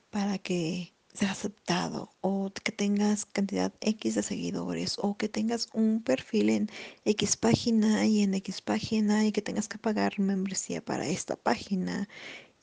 para 0.09 0.39
que 0.39 0.91
seas 1.13 1.33
aceptado 1.33 2.09
o 2.21 2.51
que 2.63 2.71
tengas 2.71 3.27
cantidad 3.27 3.71
X 3.81 4.15
de 4.15 4.23
seguidores 4.23 4.97
o 4.97 5.15
que 5.15 5.29
tengas 5.29 5.69
un 5.73 6.01
perfil 6.01 6.49
en 6.49 6.71
X 7.05 7.37
página 7.37 8.03
y 8.07 8.23
en 8.23 8.33
X 8.33 8.63
página 8.63 9.23
y 9.27 9.31
que 9.31 9.43
tengas 9.43 9.67
que 9.67 9.77
pagar 9.77 10.19
membresía 10.19 10.83
para 10.83 11.05
esta 11.05 11.35
página 11.35 12.09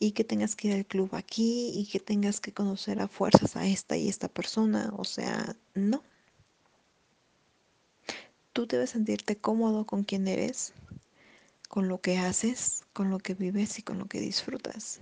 y 0.01 0.11
que 0.11 0.25
tengas 0.25 0.57
que 0.57 0.67
ir 0.67 0.75
al 0.75 0.85
club 0.85 1.11
aquí 1.13 1.71
y 1.77 1.87
que 1.87 2.01
tengas 2.01 2.41
que 2.41 2.53
conocer 2.53 3.01
a 3.01 3.07
fuerzas 3.07 3.55
a 3.55 3.69
esta 3.69 3.97
y 3.97 4.09
esta 4.09 4.27
persona. 4.27 4.93
O 4.97 5.05
sea, 5.05 5.55
no. 5.75 6.03
Tú 8.53 8.67
debes 8.67 8.91
sentirte 8.91 9.37
cómodo 9.37 9.87
con 9.87 10.05
quien 10.05 10.29
eres, 10.29 10.75
con 11.69 11.89
lo 11.89 12.03
que 12.03 12.19
haces, 12.19 12.85
con 12.93 13.09
lo 13.09 13.19
que 13.19 13.33
vives 13.33 13.79
y 13.79 13.83
con 13.83 13.99
lo 13.99 14.07
que 14.07 14.21
disfrutas. 14.21 15.01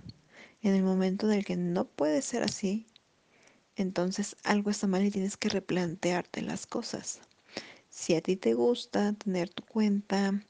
En 0.61 0.73
el 0.73 0.83
momento 0.83 1.29
en 1.29 1.39
el 1.39 1.45
que 1.45 1.57
no 1.57 1.85
puede 1.85 2.21
ser 2.21 2.43
así, 2.43 2.85
entonces 3.75 4.37
algo 4.43 4.69
está 4.69 4.87
mal 4.87 5.03
y 5.03 5.11
tienes 5.11 5.35
que 5.35 5.49
replantearte 5.49 6.41
las 6.41 6.65
cosas. 6.65 7.19
Si 7.89 8.15
a 8.15 8.21
ti 8.21 8.37
te 8.37 8.53
gusta 8.53 9.11
tener 9.13 9.49
tu 9.49 9.65
cuenta 9.65 10.41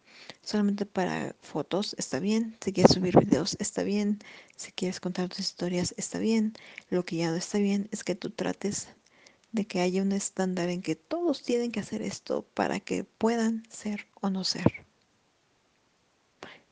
solamente 0.43 0.86
para 0.86 1.36
fotos, 1.41 1.96
está 1.98 2.20
bien. 2.20 2.55
Si 2.63 2.72
quieres 2.72 2.93
subir 2.93 3.17
videos, 3.17 3.58
está 3.60 3.81
bien. 3.81 4.20
Si 4.55 4.72
quieres 4.74 5.00
contar 5.00 5.27
tus 5.27 5.39
historias, 5.39 5.96
está 5.98 6.20
bien. 6.20 6.53
Lo 6.91 7.03
que 7.03 7.15
ya 7.15 7.31
no 7.31 7.38
está 7.38 7.58
bien 7.58 7.89
es 7.91 8.03
que 8.03 8.13
tú 8.13 8.29
trates 8.29 8.89
de 9.51 9.65
que 9.65 9.81
haya 9.81 10.01
un 10.01 10.12
estándar 10.12 10.70
en 10.70 10.81
que 10.81 10.96
todos 10.96 11.43
tienen 11.43 11.72
que 11.72 11.81
hacer 11.81 12.01
esto 12.01 12.46
para 12.53 12.79
que 12.79 13.03
puedan 13.03 13.63
ser 13.70 14.08
o 14.22 14.29
no 14.29 14.43
ser. 14.43 14.86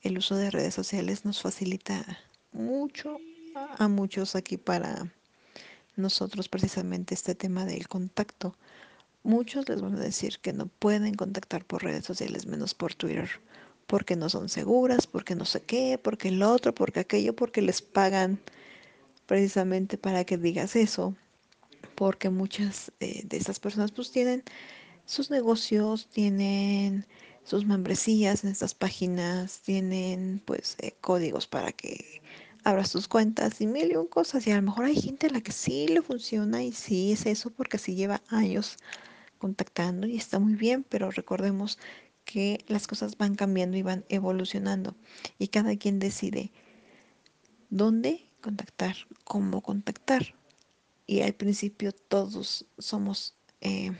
El 0.01 0.17
uso 0.17 0.35
de 0.35 0.49
redes 0.49 0.73
sociales 0.73 1.25
nos 1.25 1.41
facilita 1.41 2.05
mucho 2.53 3.17
a 3.77 3.87
muchos 3.87 4.35
aquí 4.35 4.57
para 4.57 5.11
nosotros 5.97 6.47
precisamente 6.47 7.13
este 7.13 7.35
tema 7.35 7.65
del 7.65 7.87
contacto. 7.89 8.55
Muchos 9.23 9.67
les 9.67 9.81
van 9.81 9.95
a 9.95 9.99
decir 9.99 10.39
que 10.39 10.53
no 10.53 10.67
pueden 10.67 11.15
contactar 11.15 11.65
por 11.65 11.83
redes 11.83 12.05
sociales 12.05 12.45
menos 12.45 12.73
por 12.73 12.95
Twitter, 12.95 13.29
porque 13.87 14.15
no 14.15 14.29
son 14.29 14.47
seguras, 14.47 15.05
porque 15.05 15.35
no 15.35 15.43
sé 15.43 15.61
qué, 15.61 15.99
porque 16.01 16.29
el 16.29 16.41
otro, 16.41 16.73
porque 16.73 17.01
aquello, 17.01 17.35
porque 17.35 17.61
les 17.61 17.81
pagan 17.81 18.39
precisamente 19.25 19.97
para 19.97 20.23
que 20.23 20.37
digas 20.37 20.77
eso 20.77 21.15
porque 21.99 22.29
muchas 22.29 22.93
eh, 23.01 23.23
de 23.25 23.35
estas 23.35 23.59
personas 23.59 23.91
pues 23.91 24.09
tienen 24.09 24.41
sus 25.05 25.29
negocios, 25.29 26.07
tienen 26.07 27.05
sus 27.43 27.65
membresías 27.65 28.45
en 28.45 28.51
estas 28.51 28.73
páginas, 28.73 29.59
tienen 29.65 30.41
pues 30.45 30.77
eh, 30.79 30.93
códigos 31.01 31.45
para 31.45 31.73
que 31.73 32.21
abras 32.63 32.93
tus 32.93 33.09
cuentas 33.09 33.59
y 33.59 33.67
mil 33.67 33.91
y 33.91 33.97
un 33.97 34.07
cosas. 34.07 34.47
Y 34.47 34.51
a 34.51 34.55
lo 34.55 34.61
mejor 34.61 34.85
hay 34.85 34.95
gente 34.95 35.27
a 35.27 35.31
la 35.31 35.41
que 35.41 35.51
sí 35.51 35.89
le 35.89 36.01
funciona 36.01 36.63
y 36.63 36.71
sí 36.71 37.11
es 37.11 37.25
eso 37.25 37.49
porque 37.49 37.77
sí 37.77 37.95
lleva 37.95 38.21
años 38.29 38.77
contactando 39.37 40.07
y 40.07 40.15
está 40.15 40.39
muy 40.39 40.55
bien, 40.55 40.85
pero 40.87 41.11
recordemos 41.11 41.79
que 42.23 42.63
las 42.69 42.87
cosas 42.87 43.17
van 43.17 43.35
cambiando 43.35 43.75
y 43.75 43.81
van 43.81 44.05
evolucionando 44.07 44.95
y 45.37 45.49
cada 45.49 45.75
quien 45.75 45.99
decide 45.99 46.53
dónde 47.69 48.25
contactar, 48.39 48.95
cómo 49.25 49.61
contactar. 49.61 50.38
Y 51.09 51.23
al 51.23 51.33
principio 51.33 51.91
todos 51.91 52.67
somos 52.77 53.33
eh, 53.61 53.91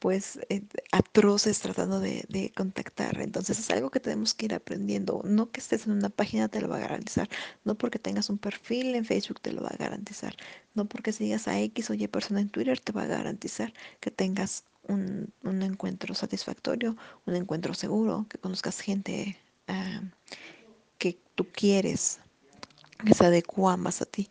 pues 0.00 0.40
eh, 0.48 0.64
atroces 0.90 1.60
tratando 1.60 2.00
de, 2.00 2.52
contactar. 2.56 3.20
Entonces 3.20 3.56
es 3.60 3.70
algo 3.70 3.88
que 3.88 4.00
tenemos 4.00 4.34
que 4.34 4.46
ir 4.46 4.54
aprendiendo. 4.54 5.22
No 5.24 5.52
que 5.52 5.60
estés 5.60 5.86
en 5.86 5.92
una 5.92 6.08
página 6.08 6.48
te 6.48 6.60
lo 6.60 6.68
va 6.68 6.78
a 6.78 6.80
garantizar. 6.80 7.28
No 7.62 7.76
porque 7.76 8.00
tengas 8.00 8.30
un 8.30 8.38
perfil 8.38 8.96
en 8.96 9.04
Facebook 9.04 9.40
te 9.40 9.52
lo 9.52 9.62
va 9.62 9.68
a 9.68 9.76
garantizar. 9.76 10.34
No 10.74 10.86
porque 10.86 11.12
sigas 11.12 11.46
a 11.46 11.60
X 11.60 11.88
o 11.90 11.94
Y 11.94 12.08
persona 12.08 12.40
en 12.40 12.48
Twitter 12.48 12.80
te 12.80 12.90
va 12.90 13.02
a 13.02 13.06
garantizar 13.06 13.72
que 14.00 14.10
tengas 14.10 14.64
un, 14.88 15.32
un 15.44 15.62
encuentro 15.62 16.16
satisfactorio, 16.16 16.96
un 17.26 17.36
encuentro 17.36 17.74
seguro, 17.74 18.26
que 18.28 18.38
conozcas 18.38 18.80
gente 18.80 19.38
uh, 19.68 20.04
que 20.98 21.16
tú 21.36 21.46
quieres, 21.52 22.18
que 23.06 23.14
se 23.14 23.24
adecua 23.24 23.76
más 23.76 24.02
a 24.02 24.04
ti. 24.04 24.28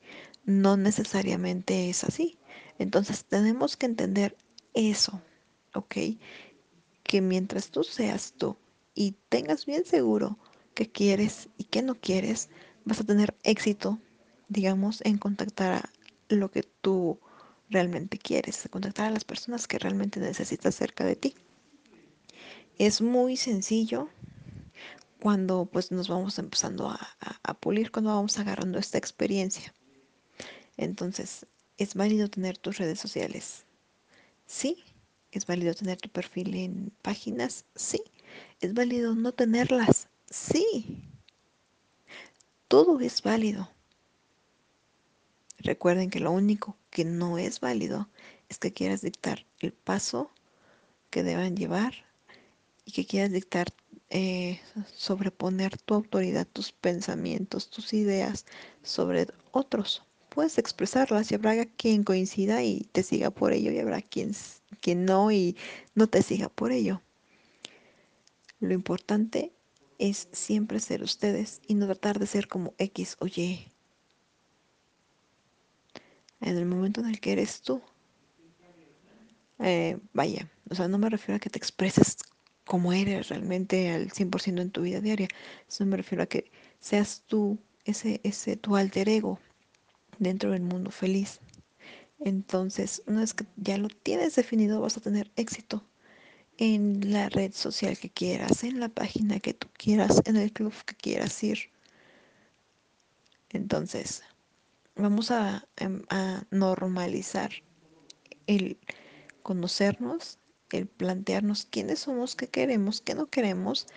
No 0.47 0.77
necesariamente 0.77 1.91
es 1.91 2.03
así. 2.03 2.39
Entonces 2.79 3.23
tenemos 3.25 3.77
que 3.77 3.85
entender 3.85 4.35
eso 4.73 5.21
¿ok? 5.77 5.95
Que 7.03 7.21
mientras 7.21 7.69
tú 7.69 7.83
seas 7.83 8.33
tú 8.37 8.57
y 8.93 9.15
tengas 9.29 9.65
bien 9.65 9.85
seguro 9.85 10.37
qué 10.73 10.89
quieres 10.91 11.49
y 11.57 11.65
qué 11.65 11.81
no 11.81 11.95
quieres, 11.95 12.49
vas 12.83 12.99
a 12.99 13.05
tener 13.05 13.35
éxito, 13.43 13.99
digamos, 14.49 15.01
en 15.05 15.17
contactar 15.17 15.73
a 15.73 15.89
lo 16.29 16.51
que 16.51 16.63
tú 16.63 17.19
realmente 17.69 18.17
quieres, 18.17 18.67
contactar 18.69 19.07
a 19.07 19.11
las 19.11 19.23
personas 19.23 19.67
que 19.67 19.79
realmente 19.79 20.19
necesitas 20.19 20.75
cerca 20.75 21.05
de 21.05 21.15
ti. 21.15 21.35
Es 22.77 23.01
muy 23.01 23.37
sencillo 23.37 24.09
cuando 25.19 25.65
pues 25.65 25.91
nos 25.91 26.07
vamos 26.07 26.37
empezando 26.37 26.89
a, 26.89 26.99
a, 27.19 27.39
a 27.43 27.53
pulir, 27.55 27.91
cuando 27.91 28.13
vamos 28.13 28.37
agarrando 28.37 28.77
esta 28.77 28.97
experiencia. 28.97 29.73
Entonces, 30.77 31.45
es 31.77 31.95
válido 31.95 32.29
tener 32.29 32.57
tus 32.57 32.77
redes 32.77 32.99
sociales. 32.99 33.65
Sí, 34.45 34.83
¿Es 35.31 35.45
válido 35.45 35.73
tener 35.73 35.97
tu 35.97 36.09
perfil 36.09 36.55
en 36.55 36.91
páginas? 37.01 37.65
Sí. 37.75 38.01
¿Es 38.61 38.73
válido 38.73 39.13
no 39.13 39.33
tenerlas? 39.33 40.07
Sí. 40.29 41.03
Todo 42.67 42.99
es 43.01 43.21
válido. 43.21 43.69
Recuerden 45.59 46.09
que 46.09 46.19
lo 46.19 46.31
único 46.31 46.77
que 46.89 47.03
no 47.03 47.37
es 47.37 47.59
válido 47.59 48.09
es 48.49 48.57
que 48.57 48.73
quieras 48.73 49.01
dictar 49.01 49.45
el 49.59 49.73
paso 49.73 50.31
que 51.09 51.23
deban 51.23 51.57
llevar 51.57 51.93
y 52.85 52.91
que 52.93 53.05
quieras 53.05 53.31
dictar, 53.31 53.67
eh, 54.09 54.61
sobreponer 54.95 55.77
tu 55.77 55.93
autoridad, 55.93 56.47
tus 56.47 56.71
pensamientos, 56.71 57.69
tus 57.69 57.93
ideas 57.93 58.45
sobre 58.81 59.27
otros 59.51 60.06
puedes 60.37 60.59
expresarlas 60.59 61.31
y 61.31 61.33
habrá 61.33 61.65
quien 61.65 62.03
coincida 62.03 62.61
y 62.61 62.81
te 62.91 63.01
siga 63.01 63.31
por 63.31 63.53
ello 63.53 63.71
y 63.71 63.79
habrá 63.79 64.03
quien, 64.03 64.35
quien 64.81 65.03
no 65.03 65.31
y 65.31 65.57
no 65.95 66.05
te 66.05 66.21
siga 66.21 66.47
por 66.47 66.71
ello. 66.71 67.01
Lo 68.59 68.71
importante 68.75 69.51
es 69.97 70.27
siempre 70.31 70.79
ser 70.79 71.01
ustedes 71.01 71.59
y 71.65 71.73
no 71.73 71.87
tratar 71.87 72.19
de 72.19 72.27
ser 72.27 72.47
como 72.47 72.75
X 72.77 73.17
o 73.19 73.25
Y. 73.25 73.71
En 76.41 76.55
el 76.55 76.67
momento 76.67 77.01
en 77.01 77.07
el 77.07 77.19
que 77.19 77.31
eres 77.31 77.61
tú, 77.61 77.81
eh, 79.57 79.97
vaya, 80.13 80.51
o 80.69 80.75
sea, 80.75 80.87
no 80.87 80.99
me 80.99 81.09
refiero 81.09 81.37
a 81.37 81.39
que 81.39 81.49
te 81.49 81.57
expreses 81.57 82.15
como 82.63 82.93
eres 82.93 83.29
realmente 83.29 83.89
al 83.89 84.11
100% 84.11 84.61
en 84.61 84.69
tu 84.69 84.83
vida 84.83 85.01
diaria, 85.01 85.29
sino 85.67 85.89
me 85.89 85.97
refiero 85.97 86.21
a 86.21 86.27
que 86.27 86.51
seas 86.79 87.23
tú, 87.25 87.57
ese, 87.85 88.21
ese 88.23 88.55
tu 88.55 88.75
alter 88.75 89.09
ego, 89.09 89.39
dentro 90.19 90.51
del 90.51 90.61
mundo 90.61 90.91
feliz. 90.91 91.39
Entonces, 92.19 93.03
una 93.05 93.21
vez 93.21 93.33
que 93.33 93.45
ya 93.57 93.77
lo 93.77 93.89
tienes 93.89 94.35
definido, 94.35 94.81
vas 94.81 94.97
a 94.97 95.01
tener 95.01 95.31
éxito 95.35 95.83
en 96.57 97.11
la 97.11 97.29
red 97.29 97.53
social 97.53 97.97
que 97.97 98.09
quieras, 98.09 98.63
en 98.63 98.79
la 98.79 98.89
página 98.89 99.39
que 99.39 99.53
tú 99.53 99.67
quieras, 99.77 100.21
en 100.25 100.37
el 100.37 100.51
club 100.51 100.73
que 100.85 100.95
quieras 100.95 101.43
ir. 101.43 101.69
Entonces, 103.49 104.23
vamos 104.95 105.31
a, 105.31 105.67
em, 105.77 106.01
a 106.09 106.43
normalizar 106.51 107.51
el 108.47 108.77
conocernos, 109.43 110.39
el 110.71 110.87
plantearnos 110.87 111.65
quiénes 111.65 111.99
somos, 111.99 112.35
qué 112.35 112.47
queremos, 112.47 113.01
qué 113.01 113.15
no 113.15 113.27
queremos 113.27 113.87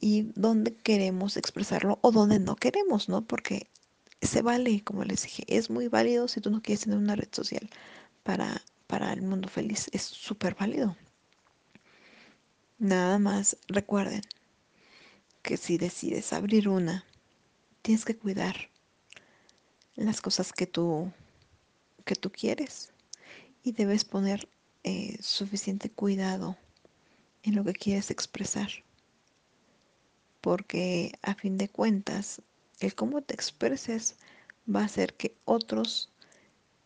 y 0.00 0.30
dónde 0.34 0.74
queremos 0.74 1.36
expresarlo 1.36 1.98
o 2.02 2.12
dónde 2.12 2.38
no 2.38 2.56
queremos, 2.56 3.08
¿no? 3.08 3.26
Porque 3.26 3.68
se 4.22 4.42
vale, 4.42 4.82
como 4.84 5.04
les 5.04 5.22
dije, 5.22 5.44
es 5.48 5.70
muy 5.70 5.88
válido 5.88 6.28
si 6.28 6.40
tú 6.40 6.50
no 6.50 6.62
quieres 6.62 6.84
tener 6.84 6.98
una 6.98 7.16
red 7.16 7.28
social 7.32 7.68
para, 8.22 8.62
para 8.86 9.12
el 9.12 9.22
mundo 9.22 9.48
feliz, 9.48 9.88
es 9.92 10.02
súper 10.02 10.54
válido. 10.54 10.96
Nada 12.78 13.18
más 13.18 13.56
recuerden 13.68 14.22
que 15.42 15.56
si 15.56 15.78
decides 15.78 16.32
abrir 16.32 16.68
una, 16.68 17.04
tienes 17.82 18.04
que 18.04 18.16
cuidar 18.16 18.70
las 19.96 20.20
cosas 20.20 20.52
que 20.52 20.66
tú, 20.66 21.12
que 22.04 22.14
tú 22.14 22.30
quieres 22.30 22.90
y 23.62 23.72
debes 23.72 24.04
poner 24.04 24.48
eh, 24.82 25.18
suficiente 25.20 25.90
cuidado 25.90 26.56
en 27.42 27.54
lo 27.56 27.64
que 27.64 27.72
quieres 27.72 28.10
expresar. 28.10 28.70
Porque 30.40 31.12
a 31.22 31.34
fin 31.34 31.58
de 31.58 31.68
cuentas 31.68 32.40
el 32.80 32.94
cómo 32.94 33.22
te 33.22 33.34
expreses 33.34 34.16
va 34.74 34.80
a 34.80 34.86
hacer 34.86 35.14
que 35.14 35.36
otros 35.44 36.10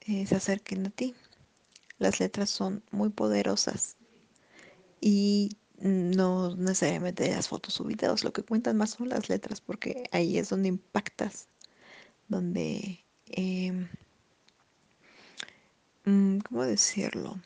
eh, 0.01 0.27
se 0.27 0.37
acerquen 0.37 0.87
a 0.87 0.91
ti. 0.91 1.15
Las 1.99 2.21
letras 2.21 2.51
son 2.51 2.83
muy 2.91 3.11
poderosas 3.11 3.97
y 5.01 5.57
no 5.79 6.55
necesariamente 6.57 7.31
las 7.31 7.49
fotos 7.49 7.81
o 7.81 7.85
videos, 7.85 8.25
lo 8.25 8.33
que 8.33 8.43
cuentan 8.43 8.77
más 8.77 8.91
son 8.91 9.09
las 9.09 9.29
letras 9.29 9.61
porque 9.61 10.09
ahí 10.13 10.39
es 10.39 10.49
donde 10.49 10.69
impactas, 10.69 11.49
donde, 12.29 13.05
eh, 13.29 13.87
¿cómo 16.05 16.65
decirlo? 16.65 17.41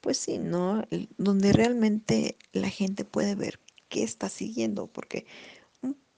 Pues 0.00 0.18
sí, 0.18 0.38
¿no? 0.38 0.84
Donde 1.16 1.52
realmente 1.52 2.36
la 2.52 2.68
gente 2.68 3.04
puede 3.04 3.36
ver 3.36 3.60
qué 3.88 4.02
está 4.02 4.28
siguiendo, 4.28 4.86
porque 4.88 5.26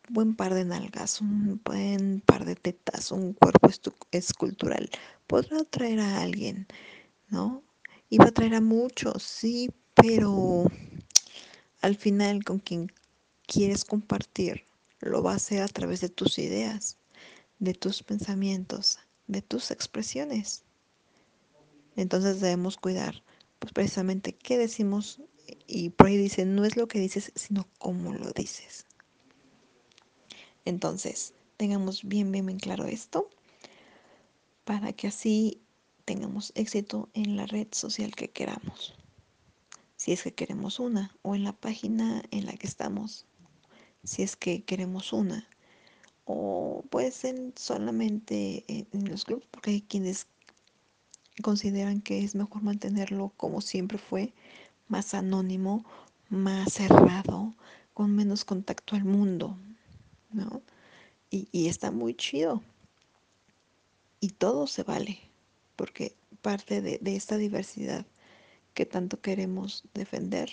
buen 0.08 0.34
par 0.34 0.54
de 0.54 0.64
nalgas, 0.64 1.20
un 1.20 1.60
buen 1.64 2.20
par 2.20 2.44
de 2.44 2.56
tetas, 2.56 3.10
un 3.10 3.32
cuerpo 3.32 3.68
escultural, 4.10 4.90
podrá 5.26 5.60
atraer 5.60 6.00
a 6.00 6.22
alguien, 6.22 6.66
¿no? 7.28 7.62
Y 8.08 8.18
va 8.18 8.26
a 8.26 8.28
atraer 8.28 8.54
a 8.54 8.60
muchos, 8.60 9.22
sí, 9.22 9.70
pero 9.94 10.64
al 11.80 11.96
final 11.96 12.44
con 12.44 12.58
quien 12.58 12.92
quieres 13.46 13.84
compartir 13.84 14.64
lo 15.00 15.22
va 15.22 15.32
a 15.32 15.36
hacer 15.36 15.62
a 15.62 15.68
través 15.68 16.00
de 16.00 16.08
tus 16.08 16.38
ideas, 16.38 16.98
de 17.58 17.74
tus 17.74 18.02
pensamientos, 18.02 18.98
de 19.26 19.42
tus 19.42 19.70
expresiones. 19.70 20.64
Entonces 21.96 22.40
debemos 22.40 22.76
cuidar, 22.76 23.22
pues 23.58 23.72
precisamente 23.72 24.34
qué 24.34 24.58
decimos 24.58 25.20
y 25.66 25.90
por 25.90 26.08
ahí 26.08 26.16
dice, 26.16 26.44
no 26.44 26.64
es 26.64 26.76
lo 26.76 26.88
que 26.88 26.98
dices, 26.98 27.32
sino 27.34 27.68
cómo 27.78 28.14
lo 28.14 28.32
dices. 28.32 28.86
Entonces, 30.64 31.35
tengamos 31.57 32.05
bien, 32.05 32.33
bien, 32.33 32.46
bien 32.46 32.59
claro 32.59 32.87
esto 32.87 33.29
para 34.64 34.92
que 34.92 35.09
así 35.09 35.61
tengamos 36.05 36.53
éxito 36.55 37.09
en 37.14 37.37
la 37.37 37.46
red 37.46 37.68
social 37.72 38.14
que 38.14 38.31
queramos. 38.31 38.94
Si 39.96 40.12
es 40.12 40.22
que 40.22 40.35
queremos 40.35 40.81
una 40.81 41.14
o 41.22 41.35
en 41.35 41.44
la 41.44 41.53
página 41.53 42.22
en 42.31 42.46
la 42.46 42.53
que 42.55 42.66
estamos, 42.66 43.27
si 44.03 44.22
es 44.22 44.37
que 44.37 44.64
queremos 44.64 45.12
una 45.12 45.48
o 46.27 46.85
pues 46.90 47.24
en 47.24 47.53
solamente 47.57 48.64
en 48.68 49.11
los 49.11 49.24
grupos 49.27 49.48
porque 49.50 49.70
hay 49.70 49.83
quienes 49.83 50.27
consideran 51.42 52.00
que 52.00 52.22
es 52.22 52.35
mejor 52.35 52.62
mantenerlo 52.62 53.33
como 53.37 53.61
siempre 53.61 53.98
fue, 53.98 54.33
más 54.88 55.14
anónimo, 55.14 55.85
más 56.29 56.72
cerrado, 56.72 57.55
con 57.92 58.14
menos 58.14 58.44
contacto 58.44 58.96
al 58.96 59.05
mundo, 59.05 59.59
¿no? 60.35 60.62
Y, 61.31 61.66
está 61.66 61.90
muy 61.90 62.14
chido. 62.14 62.62
Y 64.20 64.31
todo 64.31 64.66
se 64.66 64.85
vale, 64.85 65.18
porque 65.75 66.14
parte 66.42 66.81
de, 66.81 66.99
de 66.99 67.16
esta 67.16 67.37
diversidad 67.37 68.07
que 68.75 68.87
tanto 68.87 69.20
queremos 69.20 69.85
defender 69.94 70.51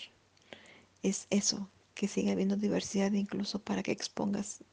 es 1.03 1.27
eso, 1.29 1.69
que 1.93 2.07
siga 2.07 2.31
habiendo 2.31 2.55
diversidad 2.55 3.11
incluso 3.11 3.59
para 3.59 3.83
que 3.83 3.91
expongas 3.91 4.63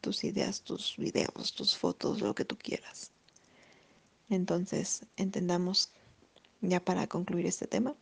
tus 0.00 0.24
ideas, 0.24 0.62
tus 0.62 0.96
videos, 0.96 1.52
tus 1.54 1.76
fotos, 1.76 2.20
lo 2.20 2.34
que 2.34 2.44
tú 2.44 2.56
quieras. 2.56 3.10
Entonces, 4.28 5.04
entendamos, 5.16 5.90
ya 6.60 6.80
para 6.80 7.06
concluir 7.06 7.46
este 7.46 7.66
tema, 7.66 7.96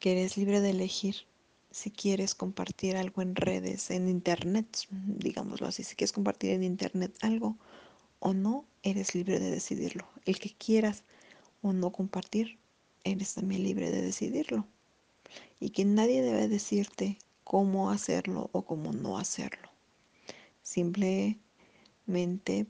que 0.00 0.12
eres 0.12 0.36
libre 0.36 0.60
de 0.60 0.70
elegir 0.70 1.26
si 1.70 1.90
quieres 1.90 2.34
compartir 2.34 2.96
algo 2.96 3.22
en 3.22 3.36
redes, 3.36 3.90
en 3.90 4.08
internet, 4.08 4.86
digámoslo 4.90 5.68
así, 5.68 5.84
si 5.84 5.94
quieres 5.94 6.12
compartir 6.12 6.50
en 6.50 6.64
internet 6.64 7.16
algo 7.22 7.56
o 8.18 8.34
no, 8.34 8.64
eres 8.82 9.14
libre 9.14 9.38
de 9.38 9.50
decidirlo. 9.50 10.08
El 10.24 10.38
que 10.38 10.50
quieras 10.50 11.04
o 11.62 11.72
no 11.72 11.92
compartir, 11.92 12.58
eres 13.04 13.34
también 13.34 13.62
libre 13.62 13.90
de 13.90 14.02
decidirlo. 14.02 14.66
Y 15.60 15.70
que 15.70 15.84
nadie 15.84 16.22
debe 16.22 16.48
decirte 16.48 17.18
cómo 17.44 17.90
hacerlo 17.90 18.50
o 18.52 18.62
cómo 18.62 18.92
no 18.92 19.18
hacerlo. 19.18 19.68
Simplemente 20.62 21.38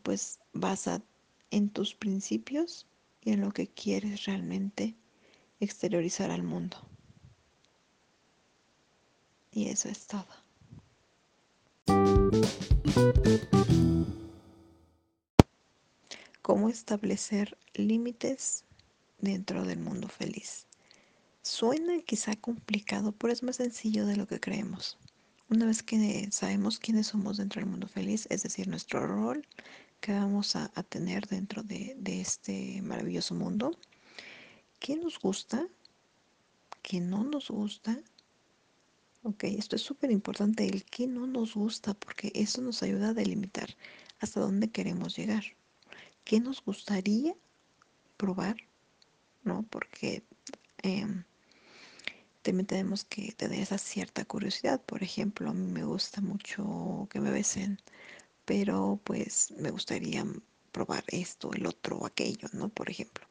pues 0.02 0.38
basa 0.52 1.02
en 1.50 1.70
tus 1.70 1.94
principios 1.94 2.86
y 3.22 3.32
en 3.32 3.40
lo 3.40 3.52
que 3.52 3.66
quieres 3.66 4.24
realmente 4.24 4.94
exteriorizar 5.58 6.30
al 6.30 6.42
mundo. 6.42 6.89
Y 9.52 9.68
eso 9.68 9.88
es 9.88 10.06
todo. 10.06 10.26
¿Cómo 16.42 16.68
establecer 16.68 17.56
límites 17.74 18.64
dentro 19.18 19.64
del 19.64 19.78
mundo 19.78 20.08
feliz? 20.08 20.66
Suena 21.42 22.00
quizá 22.02 22.36
complicado, 22.36 23.12
pero 23.12 23.32
es 23.32 23.42
más 23.42 23.56
sencillo 23.56 24.06
de 24.06 24.16
lo 24.16 24.26
que 24.26 24.40
creemos. 24.40 24.98
Una 25.48 25.66
vez 25.66 25.82
que 25.82 26.28
sabemos 26.30 26.78
quiénes 26.78 27.08
somos 27.08 27.36
dentro 27.36 27.60
del 27.60 27.70
mundo 27.70 27.88
feliz, 27.88 28.26
es 28.30 28.42
decir, 28.42 28.68
nuestro 28.68 29.06
rol 29.06 29.46
que 30.00 30.12
vamos 30.12 30.56
a, 30.56 30.68
tener 30.84 31.26
dentro 31.26 31.62
de, 31.62 31.94
de 31.98 32.20
este 32.20 32.80
maravilloso 32.82 33.34
mundo, 33.34 33.76
qué 34.78 34.96
nos 34.96 35.18
gusta, 35.18 35.66
qué 36.82 37.00
no 37.00 37.24
nos 37.24 37.48
gusta, 37.48 37.98
Ok, 39.22 39.44
esto 39.44 39.76
es 39.76 39.82
súper 39.82 40.10
importante, 40.10 40.66
el 40.66 40.84
que 40.84 41.06
no 41.06 41.26
nos 41.26 41.54
gusta, 41.54 41.92
porque 41.92 42.32
eso 42.34 42.62
nos 42.62 42.82
ayuda 42.82 43.10
a 43.10 43.14
delimitar 43.14 43.76
hasta 44.18 44.40
dónde 44.40 44.70
queremos 44.70 45.16
llegar. 45.16 45.44
¿Qué 46.24 46.40
nos 46.40 46.64
gustaría 46.64 47.34
probar? 48.16 48.56
¿No? 49.44 49.62
Porque 49.70 50.22
em, 50.82 51.24
también 52.42 52.66
tenemos 52.66 53.04
que 53.04 53.32
tener 53.32 53.60
esa 53.60 53.76
cierta 53.78 54.24
curiosidad. 54.24 54.80
Por 54.82 55.02
ejemplo, 55.02 55.50
a 55.50 55.54
mí 55.54 55.66
me 55.66 55.84
gusta 55.84 56.22
mucho 56.22 57.06
que 57.10 57.20
me 57.20 57.30
besen, 57.30 57.78
pero 58.46 59.00
pues 59.04 59.50
me 59.58 59.70
gustaría 59.70 60.24
probar 60.72 61.04
esto, 61.08 61.52
el 61.52 61.66
otro 61.66 61.98
o 61.98 62.06
aquello, 62.06 62.48
¿no? 62.54 62.70
Por 62.70 62.90
ejemplo. 62.90 63.26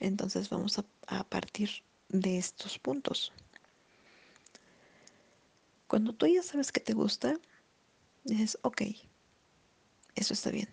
Entonces 0.00 0.48
vamos 0.48 0.78
a, 0.78 0.84
a 1.06 1.24
partir 1.24 1.70
de 2.08 2.38
estos 2.38 2.78
puntos. 2.78 3.32
Cuando 5.92 6.14
tú 6.14 6.26
ya 6.26 6.42
sabes 6.42 6.72
que 6.72 6.80
te 6.80 6.94
gusta, 6.94 7.38
dices, 8.24 8.58
ok, 8.62 8.80
eso 10.14 10.32
está 10.32 10.50
bien. 10.50 10.70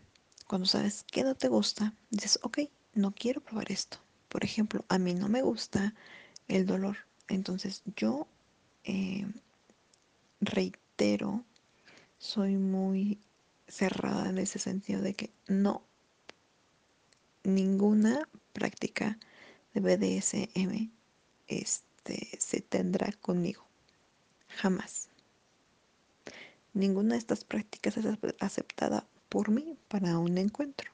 Cuando 0.48 0.66
sabes 0.66 1.04
que 1.12 1.26
no 1.26 1.36
te 1.36 1.50
gusta, 1.50 1.94
dices, 2.10 2.40
ok, 2.42 2.60
no 2.94 3.12
quiero 3.14 3.42
probar 3.42 3.70
esto. 3.70 3.98
Por 4.30 4.46
ejemplo, 4.46 4.86
a 4.88 4.98
mí 4.98 5.14
no 5.14 5.28
me 5.28 5.42
gusta 5.42 5.94
el 6.48 6.66
dolor. 6.66 7.00
Entonces 7.28 7.84
yo 7.98 8.28
eh, 8.86 9.28
reitero, 10.40 11.44
soy 12.18 12.56
muy 12.56 13.20
cerrada 13.68 14.30
en 14.30 14.38
ese 14.38 14.58
sentido 14.58 15.02
de 15.02 15.16
que 15.16 15.34
no, 15.50 15.84
ninguna 17.44 18.26
práctica 18.54 19.20
de 19.74 19.82
BDSM 19.82 20.94
este, 21.48 22.40
se 22.40 22.62
tendrá 22.62 23.12
conmigo. 23.22 23.66
Jamás. 24.48 25.09
Ninguna 26.80 27.16
de 27.16 27.20
estas 27.20 27.44
prácticas 27.44 27.98
es 27.98 28.06
aceptada 28.40 29.06
por 29.28 29.52
mí 29.52 29.76
para 29.90 30.18
un 30.18 30.38
encuentro. 30.38 30.90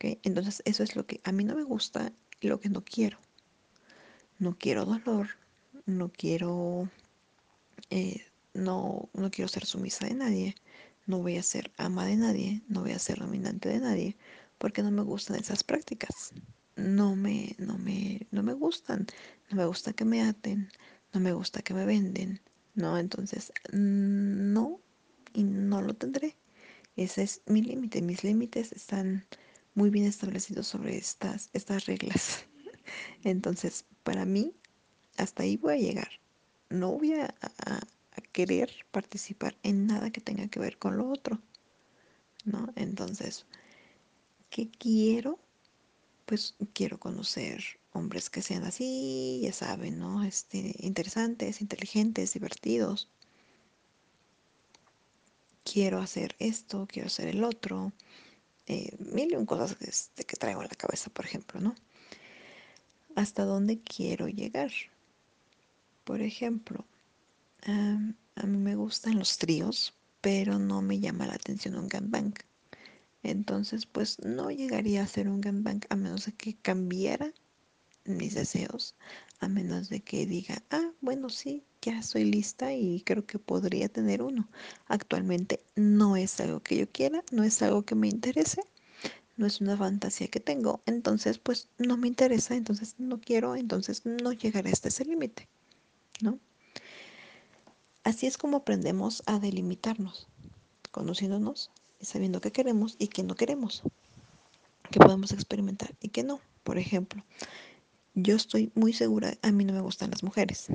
Entonces 0.00 0.60
eso 0.66 0.82
es 0.82 0.96
lo 0.96 1.06
que 1.06 1.22
a 1.24 1.32
mí 1.32 1.44
no 1.44 1.54
me 1.54 1.62
gusta 1.62 2.12
y 2.38 2.48
lo 2.48 2.60
que 2.60 2.68
no 2.68 2.84
quiero. 2.84 3.18
No 4.38 4.58
quiero 4.58 4.84
dolor, 4.84 5.28
no 5.86 6.12
quiero, 6.12 6.90
eh, 7.88 8.26
no, 8.52 9.08
no 9.14 9.30
quiero 9.30 9.48
ser 9.48 9.64
sumisa 9.64 10.06
de 10.06 10.12
nadie, 10.12 10.56
no 11.06 11.20
voy 11.20 11.38
a 11.38 11.42
ser 11.42 11.72
ama 11.78 12.04
de 12.04 12.16
nadie, 12.16 12.60
no 12.68 12.82
voy 12.82 12.92
a 12.92 12.98
ser 12.98 13.20
dominante 13.20 13.70
de 13.70 13.80
nadie, 13.80 14.16
porque 14.58 14.82
no 14.82 14.90
me 14.90 15.04
gustan 15.04 15.36
esas 15.36 15.64
prácticas. 15.64 16.34
No 16.76 17.16
me, 17.16 17.56
no 17.56 17.78
me, 17.78 18.26
no 18.30 18.42
me 18.42 18.52
gustan. 18.52 19.06
No 19.48 19.56
me 19.56 19.64
gusta 19.64 19.94
que 19.94 20.04
me 20.04 20.20
aten, 20.20 20.68
no 21.14 21.20
me 21.20 21.32
gusta 21.32 21.62
que 21.62 21.72
me 21.72 21.86
venden, 21.86 22.42
¿no? 22.78 22.96
Entonces, 22.96 23.52
no, 23.72 24.80
y 25.34 25.42
no 25.44 25.82
lo 25.82 25.94
tendré. 25.94 26.36
Ese 26.96 27.22
es 27.22 27.42
mi 27.46 27.60
límite. 27.60 28.00
Mis 28.02 28.24
límites 28.24 28.72
están 28.72 29.26
muy 29.74 29.90
bien 29.90 30.06
establecidos 30.06 30.68
sobre 30.68 30.96
estas, 30.96 31.50
estas 31.52 31.86
reglas. 31.86 32.46
Entonces, 33.24 33.84
para 34.04 34.24
mí, 34.24 34.54
hasta 35.16 35.42
ahí 35.42 35.56
voy 35.56 35.74
a 35.74 35.76
llegar. 35.76 36.08
No 36.70 36.92
voy 36.92 37.14
a, 37.14 37.34
a, 37.42 37.80
querer 38.32 38.70
participar 38.90 39.56
en 39.62 39.86
nada 39.86 40.10
que 40.10 40.20
tenga 40.20 40.48
que 40.48 40.60
ver 40.60 40.78
con 40.78 40.96
lo 40.96 41.08
otro. 41.10 41.40
¿No? 42.44 42.72
Entonces, 42.76 43.46
¿qué 44.50 44.70
quiero? 44.70 45.38
Pues 46.26 46.54
quiero 46.72 46.98
conocer 46.98 47.77
hombres 47.98 48.30
que 48.30 48.42
sean 48.42 48.64
así, 48.64 49.40
ya 49.42 49.52
saben, 49.52 49.98
¿no? 49.98 50.24
Este, 50.24 50.74
interesantes, 50.78 51.60
inteligentes, 51.60 52.32
divertidos. 52.34 53.08
Quiero 55.64 56.00
hacer 56.00 56.34
esto, 56.38 56.86
quiero 56.90 57.08
hacer 57.08 57.28
el 57.28 57.44
otro. 57.44 57.92
Eh, 58.66 58.96
mil 58.98 59.32
y 59.32 59.36
un 59.36 59.46
cosas 59.46 59.76
que, 59.76 59.86
este, 59.86 60.24
traigo 60.24 60.62
en 60.62 60.68
la 60.68 60.74
cabeza, 60.74 61.10
por 61.10 61.24
ejemplo, 61.24 61.60
¿no? 61.60 61.74
¿Hasta 63.14 63.44
dónde 63.44 63.80
quiero 63.80 64.28
llegar? 64.28 64.70
Por 66.04 66.22
ejemplo, 66.22 66.84
a 67.66 68.46
mí 68.46 68.58
me 68.58 68.76
gustan 68.76 69.18
los 69.18 69.36
tríos, 69.38 69.94
pero 70.20 70.58
no 70.58 70.80
me 70.82 71.00
llama 71.00 71.26
la 71.26 71.34
atención 71.34 71.76
un 71.76 71.88
gangbang. 71.88 72.34
Entonces, 73.22 73.86
pues 73.86 74.18
no 74.20 74.50
llegaría 74.50 75.02
a 75.02 75.06
ser 75.06 75.28
un 75.28 75.40
gangbang 75.40 75.80
a 75.90 75.96
menos 75.96 76.26
de 76.26 76.32
que 76.32 76.56
cambiara 76.56 77.32
mis 78.16 78.34
deseos, 78.34 78.94
a 79.40 79.48
menos 79.48 79.88
de 79.88 80.00
que 80.00 80.26
diga, 80.26 80.62
ah, 80.70 80.90
bueno, 81.00 81.28
sí, 81.28 81.64
ya 81.82 81.98
estoy 81.98 82.24
lista 82.24 82.72
y 82.72 83.02
creo 83.02 83.26
que 83.26 83.38
podría 83.38 83.88
tener 83.88 84.22
uno. 84.22 84.48
Actualmente 84.86 85.60
no 85.76 86.16
es 86.16 86.40
algo 86.40 86.60
que 86.60 86.76
yo 86.76 86.90
quiera, 86.90 87.22
no 87.30 87.44
es 87.44 87.62
algo 87.62 87.82
que 87.82 87.94
me 87.94 88.08
interese, 88.08 88.62
no 89.36 89.46
es 89.46 89.60
una 89.60 89.76
fantasía 89.76 90.28
que 90.28 90.40
tengo, 90.40 90.82
entonces 90.86 91.38
pues 91.38 91.68
no 91.78 91.96
me 91.96 92.08
interesa, 92.08 92.56
entonces 92.56 92.96
no 92.98 93.20
quiero, 93.20 93.54
entonces 93.54 94.04
no 94.04 94.32
llegaré 94.32 94.70
hasta 94.70 94.88
ese 94.88 95.04
límite, 95.04 95.48
¿no? 96.20 96.38
Así 98.02 98.26
es 98.26 98.36
como 98.36 98.58
aprendemos 98.58 99.22
a 99.26 99.38
delimitarnos, 99.38 100.26
conociéndonos 100.90 101.70
y 102.00 102.06
sabiendo 102.06 102.40
qué 102.40 102.50
queremos 102.50 102.96
y 102.98 103.08
qué 103.08 103.22
no 103.22 103.36
queremos, 103.36 103.82
que 104.90 104.98
podemos 104.98 105.32
experimentar 105.32 105.94
y 106.00 106.08
qué 106.08 106.24
no. 106.24 106.40
Por 106.64 106.78
ejemplo, 106.78 107.24
yo 108.22 108.36
estoy 108.36 108.70
muy 108.74 108.92
segura, 108.92 109.34
a 109.42 109.52
mí 109.52 109.64
no 109.64 109.72
me 109.72 109.80
gustan 109.80 110.10
las 110.10 110.22
mujeres. 110.22 110.66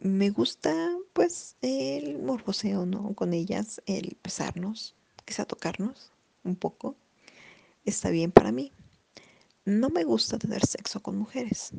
Me 0.00 0.30
gusta 0.30 0.74
pues 1.12 1.56
el 1.62 2.18
morboseo, 2.18 2.86
¿no? 2.86 3.14
Con 3.14 3.32
ellas, 3.32 3.80
el 3.86 4.16
besarnos, 4.22 4.94
quizá 5.24 5.44
tocarnos 5.44 6.10
un 6.44 6.56
poco. 6.56 6.96
Está 7.84 8.10
bien 8.10 8.32
para 8.32 8.52
mí. 8.52 8.72
No 9.64 9.88
me 9.90 10.04
gusta 10.04 10.38
tener 10.38 10.64
sexo 10.66 11.00
con 11.02 11.16
mujeres. 11.16 11.70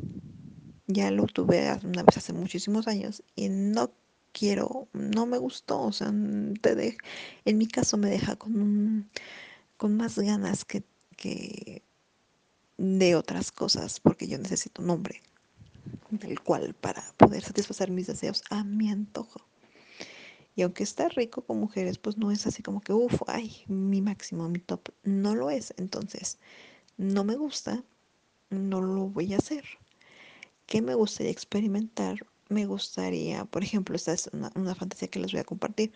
Ya 0.88 1.12
lo 1.12 1.26
tuve 1.26 1.72
una 1.84 2.04
vez 2.04 2.18
hace 2.18 2.34
muchísimos 2.34 2.88
años 2.88 3.24
y 3.36 3.50
no 3.50 3.92
quiero, 4.32 4.88
no 4.94 5.26
me 5.26 5.38
gustó, 5.38 5.82
o 5.82 5.92
sea, 5.92 6.14
te 6.62 6.76
de, 6.76 6.98
en 7.46 7.58
mi 7.58 7.68
caso 7.68 7.98
me 7.98 8.10
deja 8.10 8.36
con 8.36 9.10
con 9.78 9.96
más 9.96 10.18
ganas 10.18 10.66
que, 10.66 10.84
que 11.16 11.84
de 12.78 13.16
otras 13.16 13.52
cosas, 13.52 14.00
porque 14.00 14.28
yo 14.28 14.38
necesito 14.38 14.82
un 14.82 14.90
hombre 14.90 15.22
del 16.12 16.40
cual 16.42 16.74
para 16.74 17.04
poder 17.18 17.44
satisfacer 17.44 17.92
mis 17.92 18.08
deseos 18.08 18.44
a 18.50 18.64
mi 18.64 18.90
antojo. 18.90 19.42
Y 20.56 20.64
aunque 20.64 20.84
está 20.84 21.08
rico 21.10 21.44
con 21.44 21.60
mujeres, 21.60 21.98
pues 21.98 22.18
no 22.18 22.32
es 22.32 22.48
así 22.48 22.64
como 22.64 22.82
que, 22.82 22.92
uff, 22.92 23.22
ay, 23.28 23.64
mi 23.68 24.02
máximo, 24.02 24.50
mi 24.50 24.60
top. 24.60 24.90
No 25.04 25.36
lo 25.36 25.52
es. 25.52 25.74
Entonces, 25.78 26.40
no 26.98 27.24
me 27.24 27.36
gusta, 27.36 27.84
no 28.50 28.82
lo 28.82 29.08
voy 29.08 29.36
a 29.36 29.38
hacer. 29.38 29.66
¿Qué 30.66 30.82
me 30.82 30.96
gustaría 30.96 31.32
experimentar? 31.32 32.26
me 32.50 32.66
gustaría, 32.66 33.46
por 33.46 33.64
ejemplo, 33.64 33.96
esta 33.96 34.14
es 34.14 34.30
una, 34.34 34.76
fantasía 34.76 35.08
que 35.08 35.20
les 35.20 35.32
voy 35.32 35.42
a 35.42 35.44
compartir, 35.44 35.92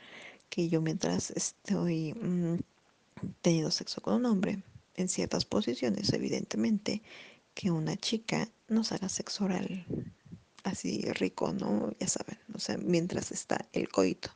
que 0.50 0.70
yo 0.70 0.82
mientras 0.82 1.32
estoy 1.32 2.14
mmm, 2.14 2.58
teniendo 3.42 3.72
sexo 3.72 4.02
con 4.02 4.16
un 4.16 4.26
hombre, 4.26 4.64
en 4.96 5.10
ciertas 5.10 5.46
posiciones, 5.46 6.12
evidentemente, 6.14 7.02
que 7.54 7.72
una 7.72 7.98
chica 7.98 8.50
nos 8.68 8.92
haga 8.92 9.10
sexo 9.10 9.46
oral 9.46 9.86
así 10.64 11.02
rico, 11.14 11.54
¿no? 11.54 11.92
Ya 12.00 12.08
saben, 12.08 12.38
o 12.54 12.60
sea, 12.60 12.78
mientras 12.78 13.32
está 13.32 13.68
el 13.74 13.90
coito, 13.90 14.30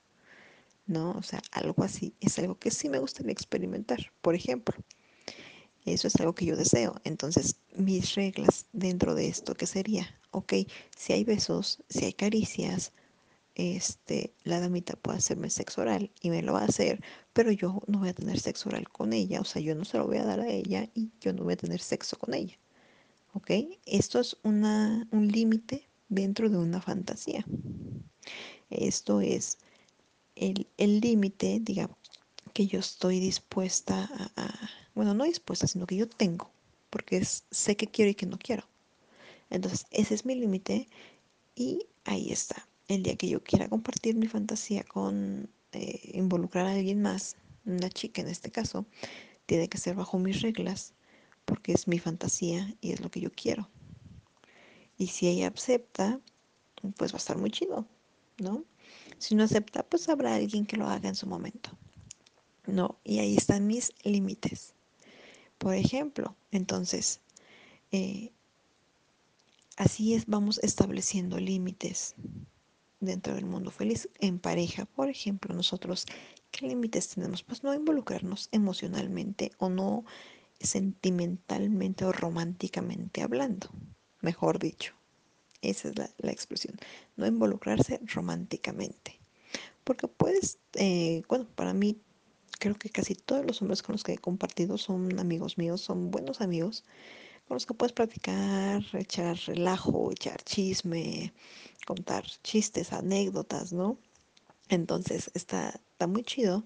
¿no? 0.88 1.12
O 1.12 1.24
sea, 1.24 1.42
algo 1.52 1.84
así 1.84 2.14
es 2.20 2.38
algo 2.40 2.58
que 2.58 2.72
sí 2.72 2.90
me 2.90 3.00
gustaría 3.00 3.32
experimentar, 3.32 4.12
por 4.22 4.36
ejemplo. 4.36 4.76
Eso 5.86 6.08
es 6.08 6.16
algo 6.16 6.34
que 6.34 6.46
yo 6.46 6.56
deseo. 6.56 6.96
Entonces, 7.04 7.58
mis 7.76 8.16
reglas 8.16 8.66
dentro 8.74 9.14
de 9.14 9.28
esto, 9.28 9.54
¿qué 9.54 9.68
sería? 9.68 10.20
Ok, 10.32 10.54
si 10.98 11.14
hay 11.14 11.24
besos, 11.24 11.84
si 11.90 12.06
hay 12.06 12.14
caricias, 12.14 12.92
este, 13.54 14.34
la 14.44 14.60
damita 14.60 14.96
puede 14.96 15.20
hacerme 15.20 15.50
sexo 15.50 15.82
oral 15.82 16.12
y 16.22 16.30
me 16.32 16.42
lo 16.42 16.54
va 16.54 16.62
a 16.62 16.66
hacer, 16.66 17.04
pero 17.36 17.52
yo 17.52 17.82
no 17.88 18.00
voy 18.00 18.08
a 18.08 18.14
tener 18.14 18.40
sexo 18.40 18.70
oral 18.70 18.88
con 18.88 19.12
ella, 19.12 19.42
o 19.42 19.44
sea, 19.44 19.62
yo 19.62 19.76
no 19.76 19.84
se 19.84 19.98
lo 19.98 20.08
voy 20.08 20.20
a 20.20 20.24
dar 20.24 20.40
a 20.40 20.48
ella 20.48 20.90
y 20.96 21.10
yo 21.20 21.34
no 21.34 21.44
voy 21.44 21.54
a 21.54 21.58
tener 21.58 21.82
sexo 21.82 22.18
con 22.18 22.34
ella. 22.34 22.58
¿Ok? 23.34 23.52
Esto 23.86 24.22
es 24.22 24.38
una, 24.44 25.06
un 25.12 25.28
límite 25.28 25.86
dentro 26.08 26.50
de 26.50 26.56
una 26.56 26.82
fantasía. 26.82 27.46
Esto 28.70 29.20
es 29.20 29.58
el 30.38 30.66
límite, 30.78 31.60
digamos, 31.62 31.98
que 32.54 32.68
yo 32.68 32.80
estoy 32.80 33.20
dispuesta 33.20 34.10
a, 34.38 34.70
bueno, 34.94 35.14
no 35.14 35.26
dispuesta, 35.26 35.68
sino 35.68 35.86
que 35.86 35.98
yo 35.98 36.08
tengo, 36.08 36.50
porque 36.90 37.22
sé 37.26 37.76
que 37.76 37.88
quiero 37.88 38.12
y 38.12 38.16
que 38.16 38.28
no 38.28 38.40
quiero. 38.40 38.64
Entonces, 39.50 39.88
ese 39.92 40.16
es 40.16 40.26
mi 40.26 40.36
límite 40.36 40.88
y 41.54 41.86
ahí 42.06 42.32
está. 42.32 42.66
El 42.88 43.04
día 43.04 43.18
que 43.18 43.28
yo 43.28 43.44
quiera 43.44 43.68
compartir 43.68 44.16
mi 44.16 44.28
fantasía 44.28 44.86
con 44.86 45.50
eh, 45.76 46.12
involucrar 46.14 46.66
a 46.66 46.74
alguien 46.74 47.02
más, 47.02 47.38
una 47.66 47.90
chica 47.90 48.22
en 48.22 48.28
este 48.28 48.52
caso, 48.52 48.86
tiene 49.46 49.70
que 49.70 49.78
ser 49.78 49.96
bajo 49.96 50.18
mis 50.20 50.42
reglas, 50.42 50.94
porque 51.46 51.74
es 51.74 51.88
mi 51.88 52.00
fantasía 52.00 52.76
y 52.82 52.92
es 52.92 53.02
lo 53.02 53.12
que 53.12 53.22
yo 53.22 53.32
quiero. 53.32 53.70
Y 54.98 55.08
si 55.08 55.28
ella 55.28 55.50
acepta, 55.50 56.20
pues 56.98 57.12
va 57.12 57.18
a 57.18 57.20
estar 57.20 57.38
muy 57.38 57.52
chido, 57.52 57.86
¿no? 58.38 58.64
Si 59.18 59.36
no 59.36 59.44
acepta, 59.44 59.84
pues 59.84 60.10
habrá 60.10 60.36
alguien 60.36 60.66
que 60.66 60.78
lo 60.78 60.88
haga 60.88 61.10
en 61.10 61.16
su 61.16 61.28
momento. 61.28 61.72
No, 62.66 62.98
y 63.04 63.20
ahí 63.20 63.36
están 63.36 63.68
mis 63.68 63.94
límites. 64.04 64.74
Por 65.58 65.74
ejemplo, 65.74 66.36
entonces, 66.52 67.22
eh, 67.92 68.32
así 69.78 70.14
es, 70.14 70.26
vamos 70.26 70.60
estableciendo 70.64 71.40
límites 71.40 72.16
dentro 73.00 73.36
del 73.36 73.46
mundo 73.46 73.72
feliz. 73.72 74.10
En 74.20 74.40
pareja, 74.40 74.86
por 74.86 75.10
ejemplo, 75.10 75.54
nosotros, 75.54 76.06
¿qué 76.52 76.68
límites 76.68 77.10
tenemos? 77.10 77.44
Pues 77.44 77.64
no 77.64 77.74
involucrarnos 77.74 78.50
emocionalmente 78.52 79.52
o 79.58 79.70
no 79.70 80.06
sentimentalmente 80.60 82.06
o 82.06 82.12
románticamente 82.12 83.22
hablando, 83.22 83.70
mejor 84.22 84.60
dicho. 84.60 84.94
Esa 85.62 85.90
es 85.90 85.98
la, 85.98 86.10
la 86.18 86.32
expresión. 86.32 86.76
No 87.16 87.26
involucrarse 87.26 88.00
románticamente. 88.04 89.20
Porque 89.84 90.08
puedes, 90.08 90.60
eh, 90.74 91.24
bueno, 91.28 91.48
para 91.56 91.74
mí 91.74 91.98
creo 92.60 92.76
que 92.76 92.90
casi 92.90 93.16
todos 93.16 93.46
los 93.46 93.62
hombres 93.62 93.82
con 93.84 93.94
los 93.94 94.04
que 94.04 94.14
he 94.14 94.18
compartido 94.18 94.78
son 94.78 95.20
amigos 95.20 95.58
míos, 95.58 95.82
son 95.82 96.12
buenos 96.12 96.42
amigos 96.42 96.84
con 97.48 97.56
los 97.56 97.66
que 97.66 97.74
puedes 97.74 97.94
practicar, 97.94 98.84
echar 98.94 99.38
relajo, 99.46 100.12
echar 100.12 100.42
chisme, 100.44 101.34
contar 101.86 102.26
chistes, 102.44 102.92
anécdotas, 102.92 103.72
¿no? 103.72 103.98
Entonces 104.70 105.32
está, 105.34 105.70
está 105.92 106.08
muy 106.08 106.24
chido. 106.24 106.64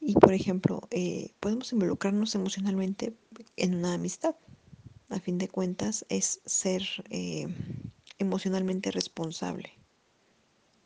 Y 0.00 0.14
por 0.14 0.34
ejemplo, 0.34 0.82
eh, 0.90 1.30
podemos 1.40 1.72
involucrarnos 1.72 2.34
emocionalmente 2.34 3.14
en 3.56 3.76
una 3.76 3.94
amistad. 3.94 4.34
A 5.08 5.20
fin 5.20 5.38
de 5.38 5.48
cuentas 5.48 6.04
es 6.08 6.40
ser 6.44 6.82
eh, 7.10 7.46
emocionalmente 8.18 8.90
responsable. 8.90 9.72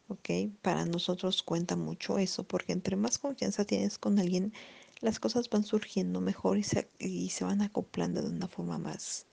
¿Ok? 0.09 0.31
Para 0.63 0.85
nosotros 0.85 1.43
cuenta 1.43 1.77
mucho 1.77 2.19
eso, 2.19 2.45
porque 2.45 2.73
entre 2.73 2.97
más 2.97 3.19
confianza 3.19 3.65
tienes 3.65 3.99
con 3.99 4.19
alguien, 4.19 4.53
las 5.01 5.21
cosas 5.21 5.49
van 5.49 5.65
surgiendo 5.65 6.21
mejor 6.21 6.59
y 6.59 6.63
se, 6.63 6.91
y 6.99 7.31
se 7.31 7.45
van 7.45 7.63
acoplando 7.63 8.23
de 8.23 8.29
una 8.29 8.49
forma 8.49 8.79
más, 8.79 9.27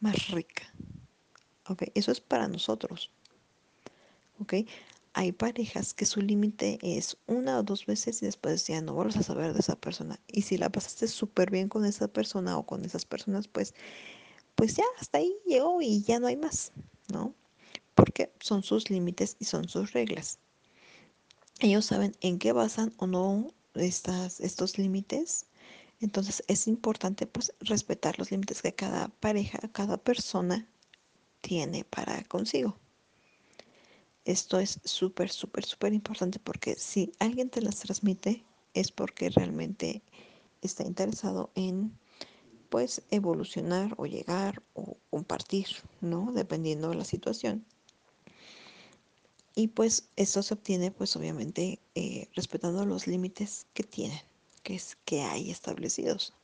más 0.00 0.28
rica. 0.28 0.72
¿Ok? 1.68 1.84
Eso 1.94 2.10
es 2.12 2.20
para 2.20 2.48
nosotros. 2.48 3.10
¿Ok? 4.40 4.54
Hay 5.12 5.32
parejas 5.32 5.92
que 5.92 6.06
su 6.06 6.20
límite 6.20 6.78
es 6.82 7.16
una 7.26 7.58
o 7.58 7.62
dos 7.62 7.84
veces 7.84 8.22
y 8.22 8.26
después 8.26 8.66
ya 8.66 8.80
no 8.80 8.94
vuelves 8.94 9.16
a 9.16 9.22
saber 9.22 9.52
de 9.52 9.60
esa 9.60 9.76
persona. 9.76 10.20
Y 10.28 10.42
si 10.42 10.56
la 10.56 10.70
pasaste 10.70 11.08
súper 11.08 11.50
bien 11.50 11.68
con 11.68 11.84
esa 11.84 12.08
persona 12.08 12.56
o 12.56 12.64
con 12.64 12.84
esas 12.84 13.04
personas, 13.04 13.48
pues, 13.48 13.74
pues 14.54 14.76
ya 14.76 14.84
hasta 15.00 15.18
ahí 15.18 15.34
llegó 15.46 15.82
y 15.82 16.02
ya 16.02 16.20
no 16.20 16.28
hay 16.28 16.36
más, 16.36 16.72
¿no? 17.12 17.34
Porque 17.94 18.32
son 18.40 18.62
sus 18.62 18.88
límites 18.88 19.36
y 19.40 19.46
son 19.46 19.68
sus 19.68 19.92
reglas. 19.92 20.38
Ellos 21.58 21.84
saben 21.84 22.16
en 22.20 22.38
qué 22.38 22.52
basan 22.52 22.94
o 22.96 23.06
no 23.06 23.52
estos 23.86 24.78
límites. 24.78 25.46
Entonces 26.00 26.42
es 26.48 26.66
importante 26.66 27.26
pues 27.26 27.52
respetar 27.60 28.18
los 28.18 28.30
límites 28.30 28.62
que 28.62 28.74
cada 28.74 29.08
pareja, 29.08 29.58
cada 29.72 29.98
persona 29.98 30.68
tiene 31.40 31.84
para 31.84 32.22
consigo. 32.24 32.78
Esto 34.24 34.58
es 34.58 34.80
súper, 34.84 35.30
súper, 35.30 35.64
súper 35.64 35.92
importante 35.92 36.38
porque 36.38 36.74
si 36.76 37.12
alguien 37.18 37.50
te 37.50 37.62
las 37.62 37.80
transmite 37.80 38.44
es 38.74 38.92
porque 38.92 39.30
realmente 39.30 40.02
está 40.62 40.84
interesado 40.84 41.50
en 41.54 41.98
pues 42.68 43.02
evolucionar 43.10 43.94
o 43.96 44.06
llegar 44.06 44.62
o 44.74 44.96
compartir, 45.10 45.66
¿no? 46.00 46.32
Dependiendo 46.32 46.90
de 46.90 46.96
la 46.96 47.04
situación. 47.04 47.66
Y 49.54 49.68
pues 49.68 50.08
esto 50.16 50.42
se 50.42 50.54
obtiene 50.54 50.90
pues 50.90 51.16
obviamente 51.16 51.80
eh, 51.94 52.28
respetando 52.34 52.84
los 52.86 53.06
límites 53.06 53.66
que 53.74 53.82
tienen, 53.82 54.20
que 54.62 54.74
es 54.74 54.96
que 55.04 55.22
hay 55.22 55.50
establecidos. 55.50 56.34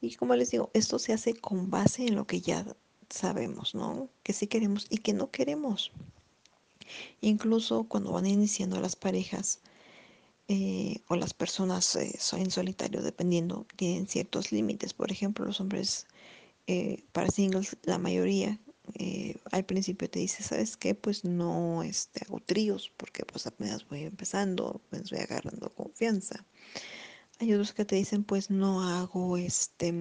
Y 0.00 0.14
como 0.14 0.34
les 0.34 0.50
digo, 0.50 0.70
esto 0.74 0.98
se 0.98 1.12
hace 1.12 1.34
con 1.34 1.70
base 1.70 2.06
en 2.06 2.14
lo 2.14 2.26
que 2.26 2.40
ya 2.40 2.64
sabemos, 3.10 3.74
¿no? 3.74 4.08
Que 4.22 4.32
sí 4.32 4.46
queremos 4.46 4.86
y 4.88 4.98
que 4.98 5.12
no 5.12 5.30
queremos. 5.30 5.92
Incluso 7.20 7.84
cuando 7.84 8.12
van 8.12 8.26
iniciando 8.26 8.80
las 8.80 8.96
parejas 8.96 9.60
eh, 10.48 11.02
o 11.08 11.16
las 11.16 11.34
personas 11.34 11.94
eh, 11.96 12.18
en 12.32 12.50
solitario, 12.50 13.02
dependiendo, 13.02 13.66
tienen 13.76 14.08
ciertos 14.08 14.52
límites. 14.52 14.94
Por 14.94 15.12
ejemplo, 15.12 15.44
los 15.44 15.60
hombres 15.60 16.06
eh, 16.66 17.04
para 17.12 17.30
singles, 17.30 17.76
la 17.82 17.98
mayoría 17.98 18.58
eh, 18.94 19.36
al 19.52 19.64
principio 19.64 20.08
te 20.10 20.18
dice, 20.18 20.42
¿sabes 20.42 20.76
qué? 20.76 20.94
Pues 20.94 21.24
no 21.24 21.82
este, 21.82 22.24
hago 22.24 22.40
tríos 22.40 22.92
porque 22.96 23.24
pues 23.24 23.46
apenas 23.46 23.88
voy 23.88 24.04
empezando, 24.04 24.80
me 24.90 24.98
estoy 24.98 25.18
agarrando 25.18 25.70
confianza. 25.70 26.44
Hay 27.38 27.52
otros 27.54 27.72
que 27.72 27.84
te 27.84 27.96
dicen, 27.96 28.24
pues 28.24 28.50
no 28.50 28.82
hago 28.82 29.36
este 29.36 29.94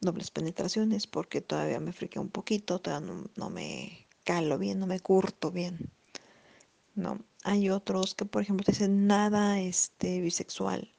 dobles 0.00 0.30
penetraciones 0.30 1.06
porque 1.06 1.40
todavía 1.40 1.80
me 1.80 1.92
friquea 1.92 2.20
un 2.20 2.28
poquito, 2.28 2.80
todavía 2.80 3.06
no, 3.06 3.30
no 3.36 3.50
me 3.50 4.06
calo 4.24 4.58
bien, 4.58 4.78
no 4.78 4.86
me 4.86 5.00
curto 5.00 5.50
bien. 5.50 5.90
¿no? 6.94 7.24
Hay 7.42 7.70
otros 7.70 8.14
que, 8.14 8.24
por 8.24 8.42
ejemplo, 8.42 8.64
te 8.64 8.72
dicen 8.72 9.06
nada 9.06 9.60
este, 9.60 10.20
bisexual, 10.20 10.92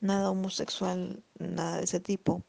nada 0.00 0.30
homosexual, 0.30 1.22
nada 1.38 1.78
de 1.78 1.84
ese 1.84 2.00
tipo. 2.00 2.44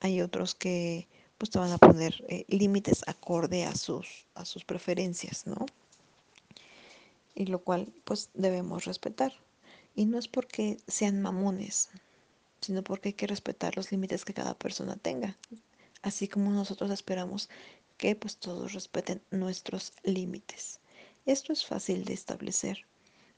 Hay 0.00 0.22
otros 0.22 0.54
que 0.54 1.08
pues 1.40 1.48
te 1.48 1.58
van 1.58 1.72
a 1.72 1.78
poner 1.78 2.22
eh, 2.28 2.44
límites 2.48 3.02
acorde 3.06 3.64
a 3.64 3.74
sus, 3.74 4.26
a 4.34 4.44
sus 4.44 4.62
preferencias, 4.66 5.46
¿no? 5.46 5.64
Y 7.34 7.46
lo 7.46 7.60
cual 7.64 7.90
pues 8.04 8.28
debemos 8.34 8.84
respetar. 8.84 9.32
Y 9.94 10.04
no 10.04 10.18
es 10.18 10.28
porque 10.28 10.76
sean 10.86 11.22
mamones, 11.22 11.88
sino 12.60 12.84
porque 12.84 13.08
hay 13.08 13.12
que 13.14 13.26
respetar 13.26 13.74
los 13.74 13.90
límites 13.90 14.26
que 14.26 14.34
cada 14.34 14.52
persona 14.52 14.96
tenga. 14.96 15.38
Así 16.02 16.28
como 16.28 16.50
nosotros 16.50 16.90
esperamos 16.90 17.48
que 17.96 18.14
pues 18.16 18.36
todos 18.36 18.74
respeten 18.74 19.22
nuestros 19.30 19.94
límites. 20.02 20.80
Esto 21.24 21.54
es 21.54 21.64
fácil 21.64 22.04
de 22.04 22.12
establecer. 22.12 22.84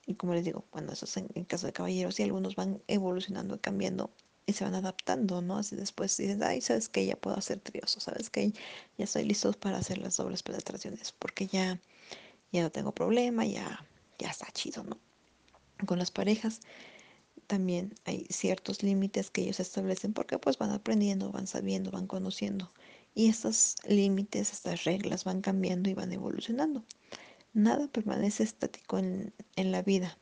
Y 0.08 0.14
como 0.14 0.34
les 0.34 0.44
digo, 0.44 0.64
bueno, 0.72 0.90
eso 0.90 1.04
es 1.04 1.16
en, 1.18 1.28
en 1.36 1.44
caso 1.44 1.68
de 1.68 1.72
caballeros 1.72 2.18
y 2.18 2.24
algunos 2.24 2.56
van 2.56 2.82
evolucionando, 2.88 3.60
cambiando 3.60 4.10
y 4.46 4.52
se 4.52 4.64
van 4.64 4.74
adaptando, 4.74 5.42
¿no? 5.42 5.58
Así 5.58 5.76
después 5.76 6.16
dicen, 6.16 6.42
ay, 6.42 6.60
sabes 6.60 6.88
que 6.88 7.06
ya 7.06 7.16
puedo 7.16 7.36
hacer 7.36 7.60
tríos, 7.60 7.92
sabes 7.98 8.30
que 8.30 8.52
ya 8.98 9.04
estoy 9.04 9.24
listo 9.24 9.52
para 9.52 9.78
hacer 9.78 9.98
las 9.98 10.16
dobles 10.16 10.42
penetraciones, 10.42 11.12
porque 11.12 11.46
ya, 11.46 11.80
ya 12.52 12.62
no 12.62 12.70
tengo 12.70 12.92
problema, 12.92 13.44
ya, 13.46 13.86
ya 14.18 14.30
está 14.30 14.50
chido, 14.52 14.84
¿no? 14.84 14.98
Con 15.86 15.98
las 15.98 16.10
parejas 16.10 16.60
también 17.46 17.94
hay 18.04 18.26
ciertos 18.30 18.82
límites 18.82 19.30
que 19.30 19.42
ellos 19.42 19.60
establecen 19.60 20.12
porque 20.14 20.38
pues 20.38 20.58
van 20.58 20.70
aprendiendo, 20.70 21.30
van 21.32 21.46
sabiendo, 21.46 21.90
van 21.90 22.06
conociendo 22.06 22.72
Y 23.14 23.28
estos 23.28 23.76
límites, 23.86 24.52
estas 24.52 24.84
reglas 24.84 25.24
van 25.24 25.42
cambiando 25.42 25.90
y 25.90 25.94
van 25.94 26.12
evolucionando. 26.12 26.84
Nada 27.52 27.88
permanece 27.88 28.42
estático 28.44 28.98
en, 28.98 29.34
en 29.56 29.72
la 29.72 29.82
vida, 29.82 30.16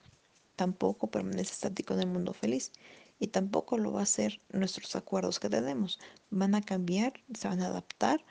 tampoco 0.57 1.11
permanece 1.11 1.53
estático 1.53 1.95
en 1.95 2.01
el 2.01 2.07
mundo 2.09 2.33
feliz 2.33 2.73
y 3.21 3.29
tampoco 3.29 3.79
lo 3.79 3.93
va 3.93 4.01
a 4.01 4.05
hacer 4.05 4.41
nuestros 4.51 4.97
acuerdos 4.97 5.39
que 5.39 5.51
tenemos. 5.51 6.01
Van 6.31 6.55
a 6.55 6.63
cambiar, 6.63 7.13
se 7.39 7.47
van 7.47 7.61
a 7.61 7.67
adaptar 7.67 8.25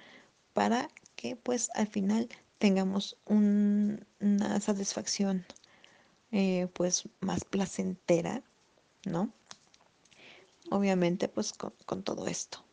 para 0.54 0.90
que 1.16 1.36
pues 1.36 1.70
al 1.76 1.88
final 1.88 2.28
tengamos 2.58 3.16
un, 3.26 4.06
una 4.20 4.60
satisfacción 4.60 5.46
eh, 6.32 6.68
pues 6.74 7.08
más 7.22 7.46
placentera, 7.46 8.44
¿no? 9.06 9.32
Obviamente 10.72 11.30
pues 11.30 11.54
con, 11.54 11.74
con 11.86 12.04
todo 12.04 12.28
esto. 12.28 12.66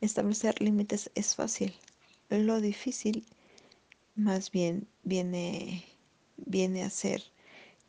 Establecer 0.00 0.60
límites 0.62 1.10
es 1.16 1.34
fácil. 1.34 1.74
Lo 2.28 2.60
difícil 2.60 3.26
más 4.14 4.50
bien 4.52 4.88
viene, 5.02 5.84
viene 6.36 6.84
a 6.84 6.90
ser 6.90 7.22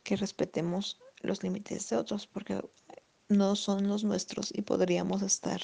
que 0.02 0.16
respetemos 0.16 0.98
los 1.24 1.42
límites 1.42 1.88
de 1.90 1.96
otros 1.96 2.26
porque 2.26 2.60
no 3.28 3.56
son 3.56 3.88
los 3.88 4.04
nuestros 4.04 4.52
y 4.54 4.62
podríamos 4.62 5.22
estar 5.22 5.60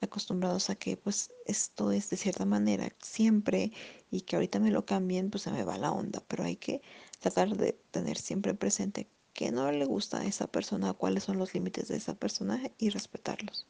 acostumbrados 0.00 0.70
a 0.70 0.74
que 0.74 0.96
pues 0.96 1.30
esto 1.46 1.92
es 1.92 2.10
de 2.10 2.16
cierta 2.16 2.44
manera 2.44 2.92
siempre 3.00 3.72
y 4.10 4.22
que 4.22 4.36
ahorita 4.36 4.58
me 4.60 4.70
lo 4.70 4.84
cambien 4.84 5.30
pues 5.30 5.42
se 5.42 5.50
me 5.50 5.64
va 5.64 5.78
la 5.78 5.92
onda. 5.92 6.22
Pero 6.28 6.44
hay 6.44 6.56
que 6.56 6.82
tratar 7.20 7.56
de 7.56 7.72
tener 7.90 8.18
siempre 8.18 8.54
presente 8.54 9.08
que 9.32 9.50
no 9.50 9.70
le 9.72 9.84
gusta 9.84 10.20
a 10.20 10.26
esa 10.26 10.46
persona 10.46 10.92
cuáles 10.92 11.24
son 11.24 11.38
los 11.38 11.54
límites 11.54 11.88
de 11.88 11.96
esa 11.96 12.14
persona 12.14 12.62
y 12.78 12.90
respetarlos. 12.90 13.66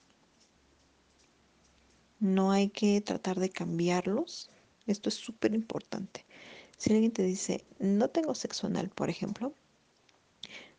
No 2.20 2.52
hay 2.52 2.68
que 2.68 3.00
tratar 3.00 3.38
de 3.38 3.50
cambiarlos. 3.50 4.50
Esto 4.86 5.08
es 5.08 5.14
súper 5.14 5.54
importante. 5.54 6.24
Si 6.76 6.92
alguien 6.92 7.12
te 7.12 7.22
dice 7.22 7.64
no 7.78 8.10
tengo 8.10 8.34
sexo 8.34 8.66
anal 8.66 8.90
por 8.90 9.08
ejemplo 9.08 9.54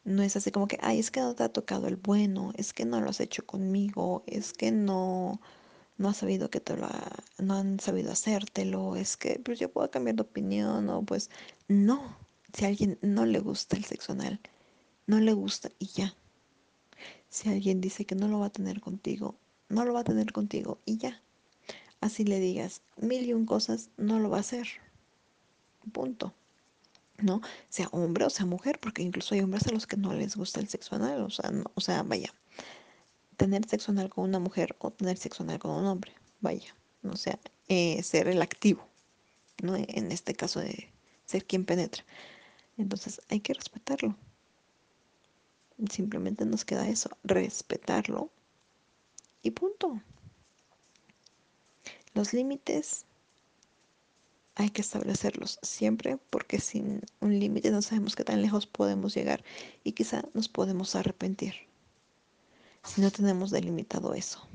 no 0.06 0.22
es 0.24 0.36
así 0.36 0.52
como 0.52 0.68
que, 0.68 0.78
ay, 0.82 1.00
es 1.00 1.12
que 1.12 1.20
no 1.20 1.36
te 1.36 1.44
ha 1.44 1.50
tocado 1.50 1.88
el 1.88 1.98
bueno, 1.98 2.54
es 2.56 2.74
que 2.74 2.86
no 2.86 3.02
lo 3.02 3.10
has 3.10 3.20
hecho 3.20 3.46
conmigo, 3.46 4.24
es 4.28 4.54
que 4.54 4.72
no, 4.72 5.42
no 5.98 6.10
has 6.10 6.18
sabido 6.18 6.50
que 6.50 6.60
te 6.62 6.78
lo 6.78 6.88
no 7.40 7.56
han 7.56 7.80
sabido 7.80 8.12
hacértelo, 8.12 8.96
es 8.96 9.18
que 9.18 9.40
pues 9.44 9.60
yo 9.60 9.72
puedo 9.72 9.90
cambiar 9.90 10.16
de 10.16 10.22
opinión 10.22 10.90
o 10.90 11.02
pues 11.02 11.32
no, 11.68 12.18
si 12.54 12.66
a 12.66 12.68
alguien 12.70 13.00
no 13.02 13.26
le 13.26 13.40
gusta 13.40 13.76
el 13.76 13.86
sexo 13.86 14.12
anal, 14.14 14.40
no 15.08 15.20
le 15.20 15.34
gusta 15.34 15.72
y 15.80 15.88
ya. 15.88 16.14
Si 17.30 17.50
alguien 17.50 17.82
dice 17.82 18.06
que 18.06 18.16
no 18.16 18.28
lo 18.28 18.40
va 18.40 18.48
a 18.48 18.52
tener 18.52 18.82
contigo, 18.82 19.36
no 19.70 19.86
lo 19.86 19.94
va 19.94 20.02
a 20.02 20.06
tener 20.06 20.32
contigo 20.32 20.78
y 20.86 20.98
ya. 20.98 21.22
Así 22.00 22.24
le 22.24 22.40
digas 22.40 22.82
mil 22.98 23.26
y 23.26 23.34
un 23.34 23.48
cosas, 23.48 23.90
no 23.98 24.20
lo 24.20 24.30
va 24.30 24.38
a 24.38 24.42
hacer. 24.42 24.68
Punto. 25.92 26.34
¿No? 27.22 27.42
Sea 27.70 27.88
hombre 27.92 28.26
o 28.26 28.30
sea 28.30 28.46
mujer, 28.46 28.80
porque 28.80 29.02
incluso 29.02 29.36
hay 29.36 29.42
hombres 29.42 29.68
a 29.68 29.72
los 29.72 29.88
que 29.88 29.98
no 29.98 30.14
les 30.14 30.36
gusta 30.36 30.60
el 30.60 30.68
sexo 30.68 30.96
anal, 30.96 31.22
o 31.22 31.30
sea, 31.30 31.52
o 31.74 31.82
sea, 31.82 32.04
vaya, 32.04 32.34
tener 33.38 33.68
sexo 33.68 33.92
anal 33.92 34.10
con 34.10 34.26
una 34.26 34.40
mujer 34.40 34.76
o 34.80 34.92
tener 34.92 35.18
sexo 35.18 35.44
anal 35.44 35.60
con 35.60 35.72
un 35.72 35.86
hombre, 35.86 36.14
vaya, 36.42 36.76
o 37.04 37.16
sea, 37.16 37.40
eh, 37.68 38.02
ser 38.04 38.28
el 38.28 38.42
activo, 38.42 38.88
¿no? 39.62 39.76
En 39.76 40.12
este 40.12 40.36
caso 40.36 40.60
de 40.60 40.90
ser 41.26 41.46
quien 41.46 41.66
penetra. 41.66 42.04
Entonces 42.78 43.22
hay 43.30 43.40
que 43.40 43.54
respetarlo. 43.54 44.16
Simplemente 45.90 46.46
nos 46.46 46.64
queda 46.64 46.88
eso, 46.88 47.10
respetarlo 47.24 48.30
y 49.42 49.52
punto. 49.52 50.02
Los 52.14 52.34
límites 52.34 53.06
hay 54.56 54.70
que 54.70 54.82
establecerlos 54.82 55.60
siempre 55.62 56.18
porque 56.30 56.60
sin 56.60 57.02
un 57.20 57.40
límite 57.40 57.72
no 57.72 57.82
sabemos 57.82 58.16
qué 58.16 58.24
tan 58.24 58.42
lejos 58.42 58.68
podemos 58.68 59.14
llegar 59.14 59.44
y 59.84 59.92
quizá 59.92 60.24
nos 60.34 60.50
podemos 60.50 60.96
arrepentir 60.96 61.56
si 62.84 63.02
no 63.02 63.12
tenemos 63.12 63.52
delimitado 63.52 64.14
eso. 64.14 64.48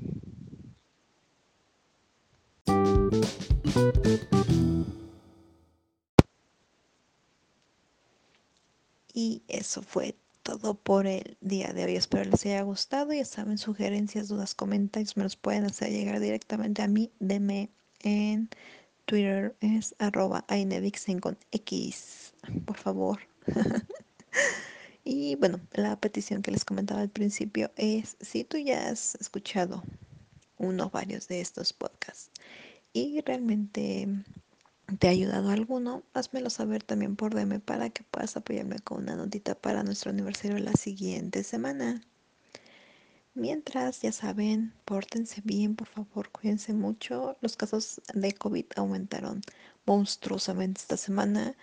Y 9.13 9.43
eso 9.47 9.81
fue 9.81 10.15
todo 10.41 10.75
por 10.75 11.05
el 11.05 11.37
día 11.41 11.73
de 11.73 11.85
hoy. 11.85 11.95
Espero 11.95 12.29
les 12.29 12.45
haya 12.45 12.61
gustado. 12.61 13.13
Ya 13.13 13.25
saben, 13.25 13.57
sugerencias, 13.57 14.29
dudas, 14.29 14.55
comentarios 14.55 15.17
me 15.17 15.23
los 15.23 15.35
pueden 15.35 15.65
hacer 15.65 15.91
llegar 15.91 16.19
directamente 16.19 16.81
a 16.81 16.87
mí. 16.87 17.11
Deme 17.19 17.69
en 17.99 18.49
Twitter 19.11 19.53
es 19.59 19.93
arroba 19.99 20.45
ainevixen 20.47 21.19
con 21.19 21.37
X, 21.51 22.33
por 22.63 22.77
favor. 22.77 23.19
y 25.03 25.35
bueno, 25.35 25.59
la 25.73 25.99
petición 25.99 26.41
que 26.41 26.51
les 26.51 26.63
comentaba 26.63 27.01
al 27.01 27.09
principio 27.09 27.71
es 27.75 28.15
si 28.21 28.45
tú 28.45 28.57
ya 28.57 28.87
has 28.87 29.15
escuchado 29.15 29.83
uno 30.57 30.85
o 30.85 30.89
varios 30.91 31.27
de 31.27 31.41
estos 31.41 31.73
podcasts 31.73 32.31
y 32.93 33.19
realmente 33.19 34.07
te 34.97 35.07
ha 35.09 35.11
ayudado 35.11 35.49
alguno, 35.49 36.03
házmelo 36.13 36.49
saber 36.49 36.81
también 36.81 37.17
por 37.17 37.35
DM 37.35 37.59
para 37.59 37.89
que 37.89 38.03
puedas 38.03 38.37
apoyarme 38.37 38.79
con 38.79 39.03
una 39.03 39.17
notita 39.17 39.55
para 39.55 39.83
nuestro 39.83 40.11
aniversario 40.11 40.57
la 40.59 40.71
siguiente 40.71 41.43
semana. 41.43 42.01
Mientras, 43.33 44.01
ya 44.01 44.11
saben, 44.11 44.73
pórtense 44.85 45.41
bien, 45.43 45.75
por 45.75 45.87
favor, 45.87 46.29
cuídense 46.31 46.73
mucho. 46.73 47.37
Los 47.41 47.55
casos 47.55 48.01
de 48.13 48.33
COVID 48.33 48.65
aumentaron 48.75 49.41
monstruosamente 49.85 50.81
esta 50.81 50.97
semana 50.97 51.55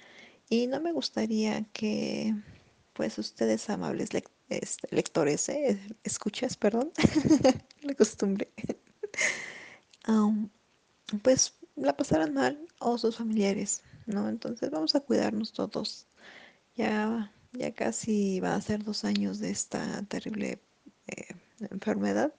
y 0.48 0.66
no 0.66 0.81
me 0.81 0.92
gustaría 0.92 1.64
que, 1.72 2.35
pues, 2.94 3.18
ustedes 3.18 3.68
amables 3.70 4.11
este, 4.48 4.88
lectores, 4.96 5.48
eh, 5.50 5.78
escuchas, 6.04 6.57
perdón, 6.57 6.90
la 7.83 7.94
costumbre, 7.94 8.50
pues 11.22 11.54
la 11.76 11.96
pasaran 11.96 12.35
mal 12.35 12.66
o 12.78 12.98
sus 12.98 13.16
familiares, 13.16 13.83
¿no? 14.07 14.28
Entonces 14.28 14.70
vamos 14.70 14.94
a 14.94 15.00
cuidarnos 15.00 15.52
todos. 15.52 16.07
Ya, 16.76 17.33
ya 17.52 17.74
casi 17.74 18.40
va 18.40 18.54
a 18.54 18.61
ser 18.61 18.85
dos 18.85 19.04
años 19.04 19.38
de 19.40 19.50
esta 19.50 20.02
terrible 20.04 20.61
eh, 21.09 21.35
enfermedad. 21.61 22.33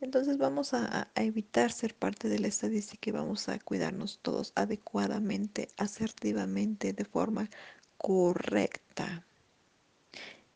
Entonces 0.00 0.36
vamos 0.36 0.74
a, 0.74 1.08
evitar 1.14 1.70
ser 1.70 1.94
parte 1.94 2.28
de 2.28 2.40
la 2.40 2.48
estadística 2.48 3.10
y 3.10 3.12
vamos 3.12 3.48
a 3.48 3.58
cuidarnos 3.60 4.18
todos 4.20 4.52
adecuadamente, 4.56 5.68
asertivamente, 5.76 6.92
de 6.92 7.04
forma 7.04 7.48
correcta. 7.98 9.24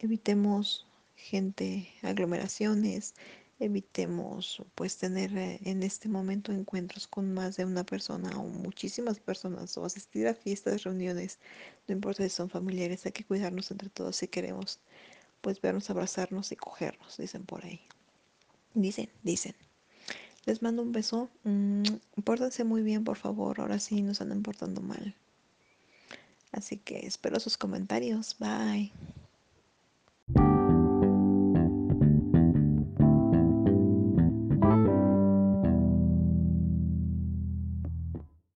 Evitemos 0.01 0.87
gente, 1.15 1.89
aglomeraciones, 2.03 3.15
evitemos 3.61 4.63
pues 4.75 4.99
tener 4.99 5.37
eh, 5.37 5.61
en 5.65 5.83
este 5.83 6.09
momento 6.09 6.53
encuentros 6.53 7.07
con 7.07 7.33
más 7.33 7.57
de 7.57 7.65
una 7.65 7.85
persona 7.85 8.31
o 8.39 8.45
muchísimas 8.45 9.21
personas 9.21 9.79
o 9.79 9.85
asistir 9.85 10.27
a 10.27 10.35
fiestas, 10.35 10.83
reuniones, 10.83 11.39
no 11.87 11.95
importa 11.95 12.25
si 12.25 12.31
son 12.31 12.51
familiares, 12.51 13.07
hay 13.07 13.13
que 13.13 13.25
cuidarnos 13.25 13.71
entre 13.71 13.91
todos 13.91 14.17
si 14.17 14.29
queremos 14.29 14.81
pues 15.41 15.61
vernos, 15.61 15.89
abrazarnos 15.91 16.51
y 16.53 16.57
cogernos, 16.57 17.17
dicen 17.17 17.45
por 17.47 17.65
ahí. 17.65 17.81
Dicen, 18.77 19.09
dicen. 19.23 19.55
Les 20.45 20.61
mando 20.61 20.83
un 20.83 20.93
beso. 20.93 21.31
Mm, 21.45 21.83
pórtense 22.25 22.63
muy 22.63 22.83
bien, 22.83 23.05
por 23.05 23.17
favor. 23.17 23.59
Ahora 23.59 23.79
sí 23.79 24.03
nos 24.03 24.21
andan 24.21 24.43
portando 24.43 24.83
mal. 24.83 25.15
Así 26.53 26.77
que 26.77 27.07
espero 27.07 27.41
sus 27.41 27.57
comentarios. 27.57 28.37
Bye. 28.39 28.93